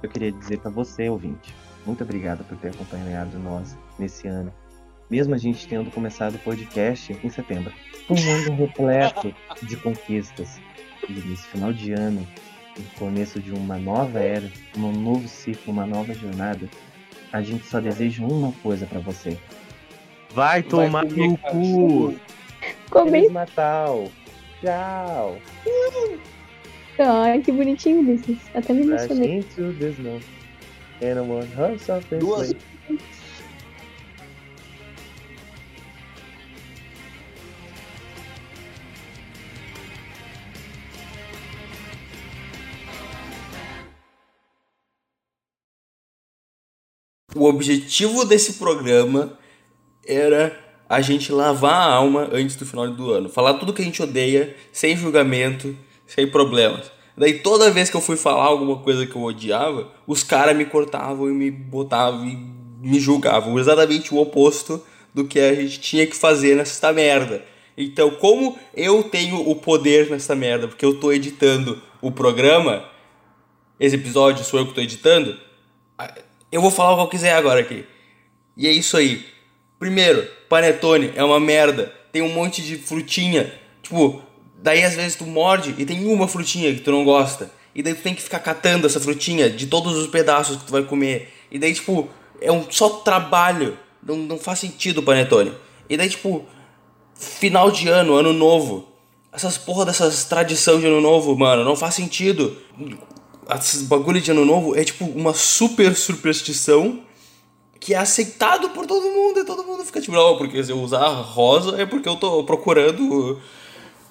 [0.04, 1.56] eu queria dizer pra você, ouvinte,
[1.86, 4.54] muito obrigado por ter acompanhado nós nesse ano.
[5.10, 7.72] Mesmo a gente tendo começado o podcast em setembro.
[8.10, 10.60] Um ano repleto de conquistas.
[11.08, 12.28] E nesse final de ano,
[12.78, 16.70] no começo de uma nova era, um novo ciclo, uma nova jornada,
[17.32, 19.38] a gente só deseja uma coisa pra você.
[20.34, 22.16] Vai tomar no cu!
[22.92, 24.12] Feliz Natal!
[24.62, 25.38] Tchau!
[27.00, 28.40] Ai, que bonitinho, Ulisses.
[28.54, 29.38] Até me emocionei.
[29.38, 29.74] into.
[31.02, 31.22] And
[31.90, 32.54] of this Duas-
[47.38, 49.38] O objetivo desse programa
[50.04, 50.58] era
[50.90, 53.30] a gente lavar a alma antes do final do ano.
[53.30, 55.78] Falar tudo que a gente odeia, sem julgamento,
[56.08, 56.92] sem problemas.
[57.16, 60.66] Daí toda vez que eu fui falar alguma coisa que eu odiava, os caras me
[60.66, 62.36] cortavam e me botavam e
[62.82, 63.60] me julgavam.
[63.60, 64.84] Exatamente o oposto
[65.14, 67.46] do que a gente tinha que fazer nessa merda.
[67.78, 72.84] Então, como eu tenho o poder nessa merda, porque eu tô editando o programa,
[73.80, 75.38] esse episódio sou eu que tô editando,
[76.52, 77.86] eu vou falar o que eu quiser agora aqui.
[78.56, 79.26] E é isso aí.
[79.80, 81.94] Primeiro, panetone é uma merda.
[82.12, 83.54] Tem um monte de frutinha.
[83.84, 84.22] Tipo,
[84.58, 87.52] daí às vezes tu morde e tem uma frutinha que tu não gosta.
[87.76, 90.72] E daí tu tem que ficar catando essa frutinha de todos os pedaços que tu
[90.72, 91.32] vai comer.
[91.52, 92.10] E daí, tipo,
[92.42, 93.78] é um só trabalho.
[94.02, 95.54] Não, não faz sentido o panetone.
[95.88, 96.46] E daí, tipo,
[97.14, 98.88] final de ano, ano novo.
[99.32, 102.58] Essas porra dessas tradição de ano novo, mano, não faz sentido.
[103.56, 107.02] Esses bagulho de ano novo é tipo uma super superstição
[107.80, 110.80] que é aceitado por todo mundo e todo mundo fica tipo, não, porque se eu
[110.80, 113.40] usar rosa é porque eu tô procurando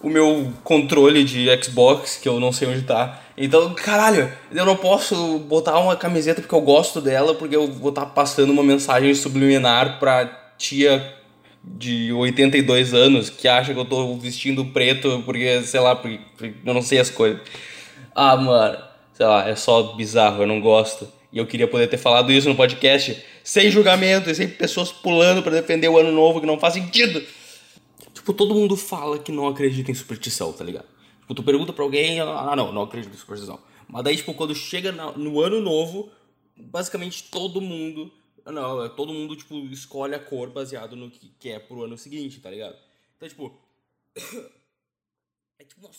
[0.02, 3.20] o meu controle de Xbox, que eu não sei onde tá.
[3.36, 7.90] Então, caralho, eu não posso botar uma camiseta porque eu gosto dela, porque eu vou
[7.90, 10.26] estar passando uma mensagem subliminar pra
[10.56, 11.14] tia
[11.62, 16.20] de 82 anos que acha que eu tô vestindo preto porque, sei lá, porque
[16.64, 17.40] eu não sei as coisas.
[18.14, 18.78] Ah, mano,
[19.16, 21.10] sei lá, é só bizarro, eu não gosto.
[21.32, 25.42] E eu queria poder ter falado isso no podcast sem julgamento e sem pessoas pulando
[25.42, 27.24] pra defender o ano novo que não faz sentido.
[28.12, 30.86] Tipo, todo mundo fala que não acredita em superstição, tá ligado?
[31.20, 33.58] Tipo, tu pergunta pra alguém, ah, não, não acredito em superstição.
[33.88, 36.10] Mas daí, tipo, quando chega no ano novo,
[36.54, 38.12] basicamente todo mundo,
[38.44, 42.40] não, é todo mundo, tipo, escolhe a cor baseado no que quer pro ano seguinte,
[42.40, 42.76] tá ligado?
[43.16, 43.58] Então, tipo,
[45.58, 45.92] é tipo uma